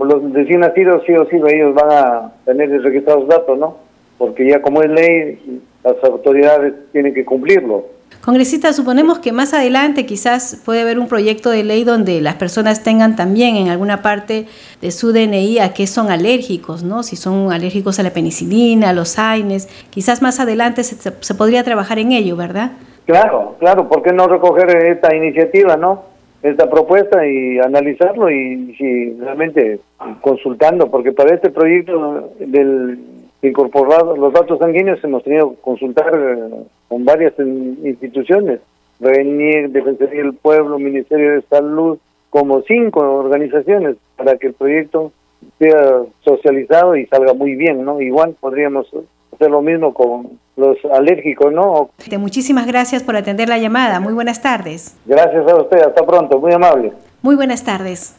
los 0.00 0.32
recién 0.32 0.60
nacidos 0.60 1.02
sí 1.06 1.12
o 1.14 1.24
sí 1.26 1.36
ellos 1.36 1.72
van 1.74 1.90
a 1.90 2.32
tener 2.44 2.68
registrados 2.82 3.28
datos, 3.28 3.56
¿no? 3.58 3.76
Porque 4.18 4.48
ya 4.48 4.60
como 4.60 4.82
es 4.82 4.90
ley, 4.90 5.60
las 5.84 6.02
autoridades 6.02 6.74
tienen 6.90 7.14
que 7.14 7.24
cumplirlo. 7.24 7.84
Congresista, 8.24 8.72
suponemos 8.72 9.20
que 9.20 9.30
más 9.30 9.54
adelante 9.54 10.04
quizás 10.04 10.60
puede 10.64 10.80
haber 10.80 10.98
un 10.98 11.06
proyecto 11.06 11.50
de 11.50 11.62
ley 11.62 11.84
donde 11.84 12.20
las 12.20 12.34
personas 12.34 12.82
tengan 12.82 13.14
también 13.14 13.54
en 13.54 13.68
alguna 13.68 14.02
parte 14.02 14.46
de 14.80 14.90
su 14.90 15.12
DNI 15.12 15.60
a 15.60 15.74
qué 15.74 15.86
son 15.86 16.10
alérgicos, 16.10 16.82
¿no? 16.82 17.04
Si 17.04 17.14
son 17.14 17.52
alérgicos 17.52 18.00
a 18.00 18.02
la 18.02 18.10
penicilina, 18.10 18.90
a 18.90 18.92
los 18.92 19.16
AINES, 19.18 19.68
quizás 19.90 20.22
más 20.22 20.40
adelante 20.40 20.82
se, 20.82 20.96
se 20.96 21.34
podría 21.34 21.62
trabajar 21.62 22.00
en 22.00 22.10
ello, 22.10 22.34
¿verdad? 22.36 22.72
Claro, 23.06 23.54
claro, 23.58 23.88
¿por 23.88 24.02
qué 24.02 24.12
no 24.12 24.26
recoger 24.26 24.68
esta 24.88 25.14
iniciativa, 25.14 25.76
no? 25.76 26.02
Esta 26.42 26.68
propuesta 26.68 27.26
y 27.26 27.58
analizarlo 27.58 28.30
y 28.30 29.16
realmente 29.18 29.80
consultando, 30.20 30.90
porque 30.90 31.12
para 31.12 31.34
este 31.34 31.50
proyecto 31.50 32.30
del 32.38 32.98
incorporado 33.42 34.16
los 34.16 34.32
datos 34.32 34.58
sanguíneos 34.58 35.02
hemos 35.04 35.22
tenido 35.22 35.50
que 35.50 35.60
consultar 35.60 36.12
eh, 36.14 36.54
con 36.88 37.04
varias 37.04 37.34
instituciones, 37.38 38.60
RENIEC, 39.00 39.68
Defensoría 39.70 40.22
del 40.22 40.34
Pueblo, 40.34 40.78
Ministerio 40.78 41.32
de 41.32 41.42
Salud, 41.42 41.98
como 42.30 42.62
cinco 42.62 43.00
organizaciones 43.00 43.96
para 44.16 44.36
que 44.36 44.48
el 44.48 44.54
proyecto 44.54 45.12
sea 45.58 46.02
socializado 46.22 46.96
y 46.96 47.06
salga 47.06 47.34
muy 47.34 47.54
bien, 47.54 47.84
¿no? 47.84 48.00
Igual 48.00 48.34
podríamos 48.40 48.88
hacer 49.36 49.50
lo 49.50 49.62
mismo 49.62 49.94
con 49.94 50.38
los 50.56 50.76
alérgicos, 50.92 51.52
¿no? 51.52 51.90
Muchísimas 52.18 52.66
gracias 52.66 53.02
por 53.02 53.16
atender 53.16 53.48
la 53.48 53.58
llamada. 53.58 54.00
Muy 54.00 54.14
buenas 54.14 54.42
tardes. 54.42 54.96
Gracias 55.04 55.46
a 55.50 55.56
usted. 55.56 55.80
Hasta 55.80 56.04
pronto. 56.04 56.38
Muy 56.38 56.52
amable. 56.52 56.92
Muy 57.22 57.36
buenas 57.36 57.62
tardes. 57.62 58.16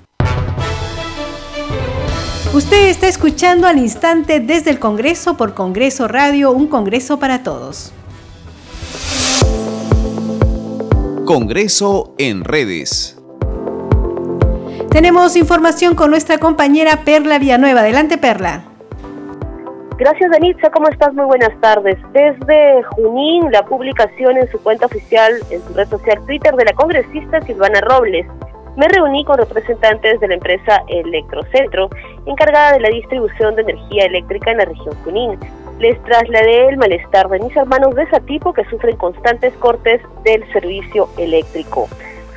Usted 2.53 2.87
está 2.89 3.07
escuchando 3.07 3.67
al 3.67 3.77
instante 3.77 4.39
desde 4.39 4.71
el 4.71 4.79
Congreso 4.79 5.35
por 5.37 5.53
Congreso 5.53 6.07
Radio, 6.07 6.51
un 6.51 6.67
Congreso 6.67 7.19
para 7.19 7.43
todos. 7.43 7.93
Congreso 11.25 12.13
en 12.17 12.45
redes. 12.45 13.19
Tenemos 14.89 15.35
información 15.35 15.93
con 15.93 16.09
nuestra 16.09 16.37
compañera 16.37 17.03
Perla 17.03 17.37
Villanueva. 17.37 17.81
Adelante, 17.81 18.17
Perla. 18.17 18.66
Gracias, 19.97 20.29
Danitza. 20.29 20.69
¿Cómo 20.69 20.89
estás? 20.89 21.11
Muy 21.15 21.25
buenas 21.25 21.59
tardes. 21.59 21.97
Desde 22.13 22.83
Junín, 22.83 23.51
la 23.51 23.65
publicación 23.65 24.37
en 24.37 24.47
su 24.51 24.61
cuenta 24.61 24.85
oficial, 24.85 25.33
en 25.49 25.59
su 25.63 25.73
red 25.73 25.87
social 25.87 26.23
Twitter, 26.23 26.53
de 26.53 26.65
la 26.65 26.73
congresista 26.73 27.41
Silvana 27.41 27.81
Robles. 27.81 28.27
Me 28.75 28.87
reuní 28.89 29.25
con 29.25 29.39
representantes 29.39 30.19
de 30.19 30.27
la 30.27 30.35
empresa 30.35 30.83
Electrocentro, 30.87 31.89
encargada 32.27 32.73
de 32.73 32.81
la 32.81 32.89
distribución 32.89 33.55
de 33.55 33.63
energía 33.63 34.05
eléctrica 34.05 34.51
en 34.51 34.57
la 34.57 34.65
región 34.65 34.95
Junín. 35.03 35.39
Les 35.79 35.99
trasladé 36.03 36.69
el 36.69 36.77
malestar 36.77 37.27
de 37.29 37.39
mis 37.39 37.57
hermanos 37.57 37.95
de 37.95 38.03
ese 38.03 38.19
tipo 38.21 38.53
que 38.53 38.65
sufren 38.65 38.97
constantes 38.97 39.51
cortes 39.55 39.99
del 40.23 40.47
servicio 40.53 41.09
eléctrico. 41.17 41.87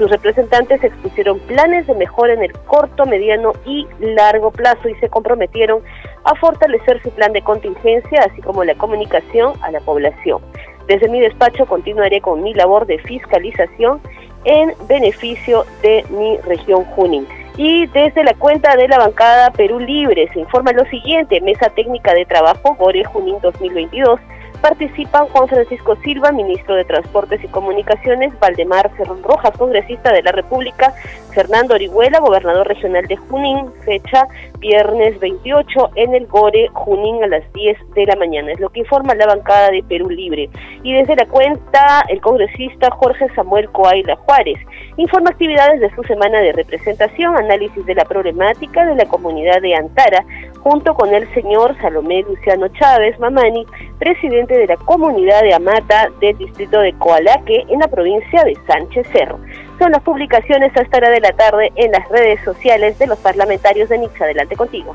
Sus 0.00 0.10
representantes 0.10 0.82
expusieron 0.82 1.38
planes 1.40 1.86
de 1.86 1.94
mejora 1.94 2.32
en 2.32 2.42
el 2.42 2.52
corto, 2.60 3.04
mediano 3.04 3.52
y 3.66 3.86
largo 4.00 4.50
plazo 4.50 4.88
y 4.88 4.94
se 4.94 5.10
comprometieron 5.10 5.82
a 5.82 5.99
fortalecer 6.36 7.02
su 7.02 7.10
plan 7.10 7.32
de 7.32 7.42
contingencia, 7.42 8.22
así 8.30 8.40
como 8.42 8.64
la 8.64 8.74
comunicación 8.74 9.54
a 9.62 9.70
la 9.70 9.80
población. 9.80 10.40
Desde 10.86 11.08
mi 11.08 11.20
despacho 11.20 11.66
continuaré 11.66 12.20
con 12.20 12.42
mi 12.42 12.54
labor 12.54 12.86
de 12.86 12.98
fiscalización 12.98 14.00
en 14.44 14.72
beneficio 14.88 15.64
de 15.82 16.04
mi 16.10 16.36
región 16.38 16.84
Junín. 16.84 17.26
Y 17.56 17.86
desde 17.88 18.24
la 18.24 18.34
cuenta 18.34 18.74
de 18.76 18.88
la 18.88 18.98
bancada 18.98 19.50
Perú 19.50 19.80
Libre 19.80 20.28
se 20.32 20.40
informa 20.40 20.72
lo 20.72 20.84
siguiente, 20.86 21.40
Mesa 21.40 21.68
Técnica 21.70 22.14
de 22.14 22.24
Trabajo 22.24 22.74
Gore 22.74 23.04
Junín 23.04 23.36
2022 23.42 24.20
Participan 24.60 25.26
Juan 25.28 25.48
Francisco 25.48 25.96
Silva, 26.02 26.32
ministro 26.32 26.74
de 26.74 26.84
Transportes 26.84 27.42
y 27.42 27.48
Comunicaciones, 27.48 28.38
Valdemar 28.38 28.90
Cerrón 28.96 29.22
Rojas, 29.22 29.56
congresista 29.56 30.12
de 30.12 30.22
la 30.22 30.32
República, 30.32 30.92
Fernando 31.32 31.74
Orihuela, 31.74 32.20
gobernador 32.20 32.68
regional 32.68 33.06
de 33.06 33.16
Junín, 33.16 33.72
fecha 33.84 34.26
viernes 34.58 35.18
28 35.18 35.92
en 35.94 36.14
el 36.14 36.26
Gore, 36.26 36.68
Junín 36.74 37.24
a 37.24 37.28
las 37.28 37.50
10 37.54 37.78
de 37.94 38.06
la 38.06 38.16
mañana. 38.16 38.52
Es 38.52 38.60
lo 38.60 38.68
que 38.68 38.80
informa 38.80 39.14
la 39.14 39.26
bancada 39.26 39.70
de 39.70 39.82
Perú 39.82 40.10
Libre. 40.10 40.50
Y 40.82 40.92
desde 40.92 41.16
la 41.16 41.26
cuenta, 41.26 42.04
el 42.08 42.20
congresista 42.20 42.90
Jorge 42.90 43.28
Samuel 43.34 43.70
Coaila 43.70 44.16
Juárez 44.16 44.58
informa 44.96 45.30
actividades 45.30 45.80
de 45.80 45.94
su 45.94 46.02
semana 46.02 46.40
de 46.40 46.52
representación, 46.52 47.36
análisis 47.36 47.84
de 47.86 47.94
la 47.94 48.04
problemática 48.04 48.84
de 48.84 48.96
la 48.96 49.06
comunidad 49.06 49.62
de 49.62 49.74
Antara, 49.74 50.24
junto 50.60 50.94
con 50.94 51.14
el 51.14 51.32
señor 51.32 51.74
Salomé 51.80 52.22
Luciano 52.22 52.68
Chávez 52.68 53.18
Mamani, 53.18 53.64
presidente 53.98 54.49
de 54.54 54.66
la 54.66 54.76
comunidad 54.76 55.42
de 55.42 55.54
Amata 55.54 56.10
del 56.20 56.36
distrito 56.38 56.80
de 56.80 56.92
Coalaque 56.94 57.64
en 57.68 57.80
la 57.80 57.88
provincia 57.88 58.42
de 58.44 58.56
Sánchez 58.66 59.06
Cerro. 59.12 59.38
Son 59.78 59.92
las 59.92 60.02
publicaciones 60.02 60.76
hasta 60.76 60.98
hora 60.98 61.10
de 61.10 61.20
la 61.20 61.32
tarde 61.32 61.72
en 61.76 61.92
las 61.92 62.08
redes 62.08 62.40
sociales 62.44 62.98
de 62.98 63.06
los 63.06 63.18
parlamentarios 63.18 63.88
de 63.88 63.98
Nix. 63.98 64.20
Adelante 64.20 64.56
contigo. 64.56 64.94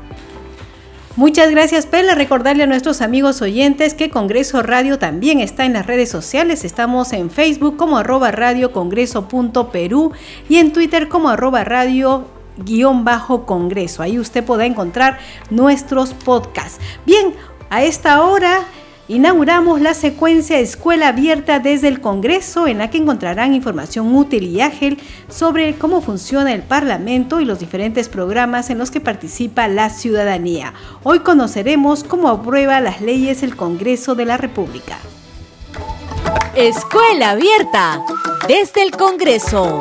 Muchas 1.16 1.50
gracias, 1.50 1.86
Pela. 1.86 2.14
Recordarle 2.14 2.64
a 2.64 2.66
nuestros 2.66 3.00
amigos 3.00 3.40
oyentes 3.40 3.94
que 3.94 4.10
Congreso 4.10 4.62
Radio 4.62 4.98
también 4.98 5.40
está 5.40 5.64
en 5.64 5.72
las 5.72 5.86
redes 5.86 6.10
sociales. 6.10 6.62
Estamos 6.62 7.14
en 7.14 7.30
Facebook 7.30 7.78
como 7.78 7.96
arroba 7.96 8.30
radio 8.32 8.70
congreso 8.70 9.26
punto 9.26 9.70
Perú 9.70 10.12
y 10.48 10.58
en 10.58 10.74
Twitter 10.74 11.08
como 11.08 11.30
arroba 11.30 11.64
radio 11.64 12.26
guion 12.58 13.04
bajo 13.04 13.46
congreso. 13.46 14.02
Ahí 14.02 14.18
usted 14.18 14.44
podrá 14.44 14.66
encontrar 14.66 15.18
nuestros 15.48 16.12
podcasts. 16.12 16.80
Bien, 17.06 17.32
a 17.70 17.82
esta 17.82 18.22
hora 18.22 18.60
inauguramos 19.08 19.80
la 19.80 19.94
secuencia 19.94 20.58
Escuela 20.58 21.08
Abierta 21.08 21.58
desde 21.58 21.88
el 21.88 22.00
Congreso, 22.00 22.66
en 22.66 22.78
la 22.78 22.90
que 22.90 22.98
encontrarán 22.98 23.54
información 23.54 24.14
útil 24.14 24.44
y 24.44 24.60
ágil 24.60 24.98
sobre 25.28 25.76
cómo 25.76 26.00
funciona 26.00 26.52
el 26.52 26.62
Parlamento 26.62 27.40
y 27.40 27.44
los 27.44 27.60
diferentes 27.60 28.08
programas 28.08 28.70
en 28.70 28.78
los 28.78 28.90
que 28.90 29.00
participa 29.00 29.68
la 29.68 29.90
ciudadanía. 29.90 30.72
Hoy 31.02 31.20
conoceremos 31.20 32.02
cómo 32.04 32.28
aprueba 32.28 32.80
las 32.80 33.00
leyes 33.00 33.42
el 33.42 33.56
Congreso 33.56 34.14
de 34.14 34.24
la 34.24 34.36
República. 34.36 34.98
Escuela 36.54 37.30
Abierta 37.30 38.02
desde 38.48 38.82
el 38.82 38.90
Congreso. 38.90 39.78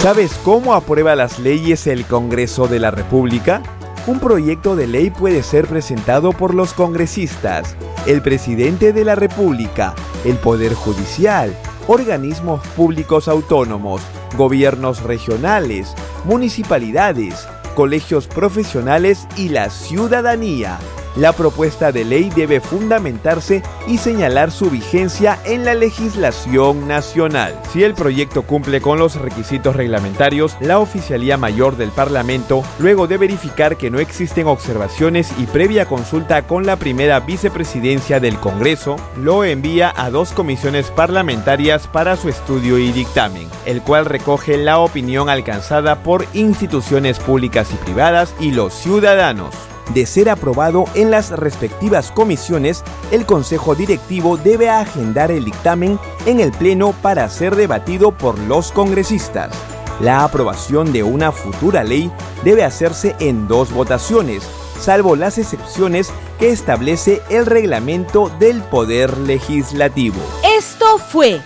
¿Sabes 0.00 0.32
cómo 0.44 0.74
aprueba 0.74 1.16
las 1.16 1.38
leyes 1.38 1.86
el 1.86 2.06
Congreso 2.06 2.68
de 2.68 2.78
la 2.78 2.90
República? 2.90 3.62
Un 4.06 4.18
proyecto 4.18 4.76
de 4.76 4.86
ley 4.86 5.10
puede 5.10 5.42
ser 5.42 5.66
presentado 5.66 6.32
por 6.32 6.54
los 6.54 6.72
congresistas, 6.72 7.76
el 8.06 8.22
presidente 8.22 8.94
de 8.94 9.04
la 9.04 9.14
República, 9.14 9.94
el 10.24 10.36
Poder 10.36 10.72
Judicial, 10.72 11.54
organismos 11.86 12.66
públicos 12.68 13.28
autónomos, 13.28 14.00
gobiernos 14.38 15.02
regionales, 15.02 15.94
municipalidades, 16.24 17.46
colegios 17.76 18.26
profesionales 18.26 19.28
y 19.36 19.50
la 19.50 19.68
ciudadanía. 19.68 20.78
La 21.16 21.32
propuesta 21.32 21.90
de 21.90 22.04
ley 22.04 22.30
debe 22.34 22.60
fundamentarse 22.60 23.62
y 23.88 23.98
señalar 23.98 24.52
su 24.52 24.70
vigencia 24.70 25.38
en 25.44 25.64
la 25.64 25.74
legislación 25.74 26.86
nacional. 26.86 27.60
Si 27.72 27.82
el 27.82 27.94
proyecto 27.94 28.42
cumple 28.42 28.80
con 28.80 28.98
los 28.98 29.16
requisitos 29.16 29.74
reglamentarios, 29.74 30.56
la 30.60 30.78
Oficialía 30.78 31.36
Mayor 31.36 31.76
del 31.76 31.90
Parlamento, 31.90 32.62
luego 32.78 33.08
de 33.08 33.18
verificar 33.18 33.76
que 33.76 33.90
no 33.90 33.98
existen 33.98 34.46
observaciones 34.46 35.32
y 35.38 35.46
previa 35.46 35.84
consulta 35.86 36.42
con 36.42 36.64
la 36.64 36.76
primera 36.76 37.18
vicepresidencia 37.20 38.20
del 38.20 38.38
Congreso, 38.38 38.96
lo 39.16 39.44
envía 39.44 39.92
a 39.96 40.10
dos 40.10 40.32
comisiones 40.32 40.90
parlamentarias 40.90 41.88
para 41.88 42.16
su 42.16 42.28
estudio 42.28 42.78
y 42.78 42.92
dictamen, 42.92 43.48
el 43.66 43.82
cual 43.82 44.06
recoge 44.06 44.56
la 44.56 44.78
opinión 44.78 45.28
alcanzada 45.28 46.02
por 46.02 46.24
instituciones 46.34 47.18
públicas 47.18 47.68
y 47.72 47.76
privadas 47.76 48.34
y 48.38 48.52
los 48.52 48.72
ciudadanos. 48.74 49.69
De 49.94 50.06
ser 50.06 50.30
aprobado 50.30 50.84
en 50.94 51.10
las 51.10 51.30
respectivas 51.30 52.12
comisiones, 52.12 52.84
el 53.10 53.26
Consejo 53.26 53.74
Directivo 53.74 54.36
debe 54.36 54.70
agendar 54.70 55.32
el 55.32 55.44
dictamen 55.44 55.98
en 56.26 56.38
el 56.38 56.52
Pleno 56.52 56.94
para 57.02 57.28
ser 57.28 57.56
debatido 57.56 58.12
por 58.12 58.38
los 58.38 58.70
congresistas. 58.70 59.52
La 60.00 60.22
aprobación 60.22 60.92
de 60.92 61.02
una 61.02 61.32
futura 61.32 61.82
ley 61.82 62.10
debe 62.44 62.62
hacerse 62.62 63.16
en 63.18 63.48
dos 63.48 63.72
votaciones, 63.72 64.44
salvo 64.78 65.16
las 65.16 65.38
excepciones 65.38 66.12
que 66.38 66.50
establece 66.50 67.20
el 67.28 67.44
reglamento 67.44 68.30
del 68.38 68.62
Poder 68.62 69.18
Legislativo. 69.18 70.20
Esto 70.56 70.98
fue 70.98 71.40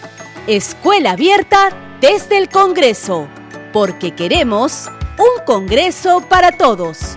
Escuela 0.46 1.12
Abierta 1.12 1.70
desde 2.02 2.36
el 2.36 2.50
Congreso, 2.50 3.26
porque 3.72 4.14
queremos 4.14 4.90
un 5.18 5.44
Congreso 5.46 6.22
para 6.28 6.52
todos. 6.52 7.16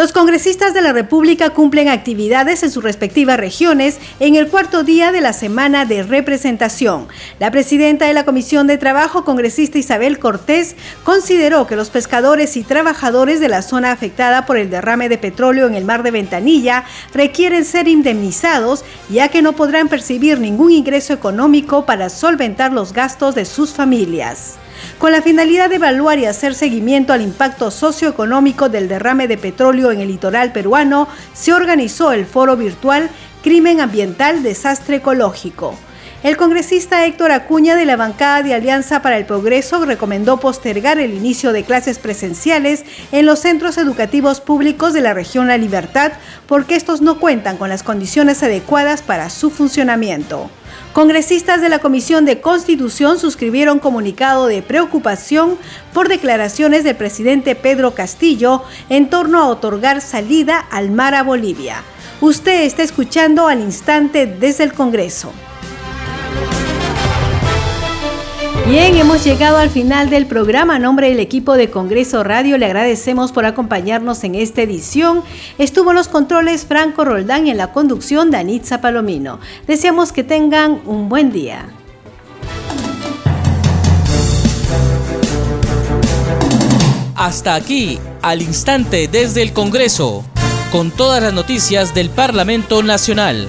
Los 0.00 0.12
congresistas 0.12 0.72
de 0.72 0.80
la 0.80 0.94
República 0.94 1.50
cumplen 1.50 1.90
actividades 1.90 2.62
en 2.62 2.70
sus 2.70 2.82
respectivas 2.82 3.38
regiones 3.38 3.98
en 4.18 4.34
el 4.34 4.48
cuarto 4.48 4.82
día 4.82 5.12
de 5.12 5.20
la 5.20 5.34
semana 5.34 5.84
de 5.84 6.02
representación. 6.02 7.06
La 7.38 7.50
presidenta 7.50 8.06
de 8.06 8.14
la 8.14 8.24
Comisión 8.24 8.66
de 8.66 8.78
Trabajo, 8.78 9.26
congresista 9.26 9.76
Isabel 9.76 10.18
Cortés, 10.18 10.74
consideró 11.04 11.66
que 11.66 11.76
los 11.76 11.90
pescadores 11.90 12.56
y 12.56 12.62
trabajadores 12.62 13.40
de 13.40 13.50
la 13.50 13.60
zona 13.60 13.92
afectada 13.92 14.46
por 14.46 14.56
el 14.56 14.70
derrame 14.70 15.10
de 15.10 15.18
petróleo 15.18 15.66
en 15.66 15.74
el 15.74 15.84
mar 15.84 16.02
de 16.02 16.12
Ventanilla 16.12 16.84
requieren 17.12 17.66
ser 17.66 17.86
indemnizados, 17.86 18.86
ya 19.10 19.28
que 19.28 19.42
no 19.42 19.52
podrán 19.52 19.88
percibir 19.88 20.40
ningún 20.40 20.72
ingreso 20.72 21.12
económico 21.12 21.84
para 21.84 22.08
solventar 22.08 22.72
los 22.72 22.94
gastos 22.94 23.34
de 23.34 23.44
sus 23.44 23.74
familias 23.74 24.56
con 24.98 25.12
la 25.12 25.22
finalidad 25.22 25.68
de 25.68 25.76
evaluar 25.76 26.18
y 26.18 26.26
hacer 26.26 26.54
seguimiento 26.54 27.12
al 27.12 27.22
impacto 27.22 27.70
socioeconómico 27.70 28.68
del 28.68 28.88
derrame 28.88 29.28
de 29.28 29.38
petróleo 29.38 29.90
en 29.90 30.00
el 30.00 30.08
litoral 30.08 30.52
peruano, 30.52 31.08
se 31.32 31.52
organizó 31.52 32.12
el 32.12 32.26
foro 32.26 32.56
virtual 32.56 33.10
Crimen 33.42 33.80
Ambiental, 33.80 34.42
Desastre 34.42 34.96
Ecológico. 34.96 35.74
El 36.22 36.36
congresista 36.36 37.06
Héctor 37.06 37.32
Acuña 37.32 37.76
de 37.76 37.86
la 37.86 37.96
bancada 37.96 38.42
de 38.42 38.52
Alianza 38.52 39.00
para 39.00 39.16
el 39.16 39.24
Progreso 39.24 39.82
recomendó 39.86 40.38
postergar 40.38 40.98
el 40.98 41.14
inicio 41.14 41.54
de 41.54 41.64
clases 41.64 41.98
presenciales 41.98 42.84
en 43.10 43.24
los 43.24 43.38
centros 43.38 43.78
educativos 43.78 44.42
públicos 44.42 44.92
de 44.92 45.00
la 45.00 45.14
región 45.14 45.48
La 45.48 45.56
Libertad 45.56 46.12
porque 46.46 46.76
estos 46.76 47.00
no 47.00 47.18
cuentan 47.18 47.56
con 47.56 47.70
las 47.70 47.82
condiciones 47.82 48.42
adecuadas 48.42 49.00
para 49.00 49.30
su 49.30 49.48
funcionamiento. 49.48 50.50
Congresistas 50.92 51.62
de 51.62 51.70
la 51.70 51.78
Comisión 51.78 52.26
de 52.26 52.42
Constitución 52.42 53.18
suscribieron 53.18 53.78
comunicado 53.78 54.46
de 54.46 54.60
preocupación 54.60 55.56
por 55.94 56.08
declaraciones 56.08 56.84
del 56.84 56.96
presidente 56.96 57.54
Pedro 57.54 57.94
Castillo 57.94 58.62
en 58.90 59.08
torno 59.08 59.40
a 59.40 59.46
otorgar 59.46 60.02
salida 60.02 60.58
al 60.70 60.90
mar 60.90 61.14
a 61.14 61.22
Bolivia. 61.22 61.82
Usted 62.20 62.64
está 62.64 62.82
escuchando 62.82 63.48
al 63.48 63.60
instante 63.60 64.26
desde 64.26 64.64
el 64.64 64.74
Congreso. 64.74 65.32
Bien, 68.70 68.96
hemos 68.98 69.24
llegado 69.24 69.58
al 69.58 69.68
final 69.68 70.10
del 70.10 70.26
programa. 70.26 70.76
A 70.76 70.78
nombre 70.78 71.08
del 71.08 71.18
equipo 71.18 71.56
de 71.56 71.70
Congreso 71.70 72.22
Radio 72.22 72.56
le 72.56 72.66
agradecemos 72.66 73.32
por 73.32 73.44
acompañarnos 73.44 74.22
en 74.22 74.36
esta 74.36 74.62
edición. 74.62 75.24
Estuvo 75.58 75.90
en 75.90 75.96
los 75.96 76.06
controles 76.06 76.66
Franco 76.66 77.04
Roldán 77.04 77.48
en 77.48 77.56
la 77.56 77.72
conducción 77.72 78.30
Danitza 78.30 78.80
Palomino. 78.80 79.40
Deseamos 79.66 80.12
que 80.12 80.22
tengan 80.22 80.82
un 80.86 81.08
buen 81.08 81.32
día. 81.32 81.68
Hasta 87.16 87.56
aquí, 87.56 87.98
al 88.22 88.40
instante 88.40 89.08
desde 89.08 89.42
el 89.42 89.52
Congreso, 89.52 90.24
con 90.70 90.92
todas 90.92 91.20
las 91.20 91.32
noticias 91.32 91.92
del 91.92 92.08
Parlamento 92.08 92.84
Nacional. 92.84 93.48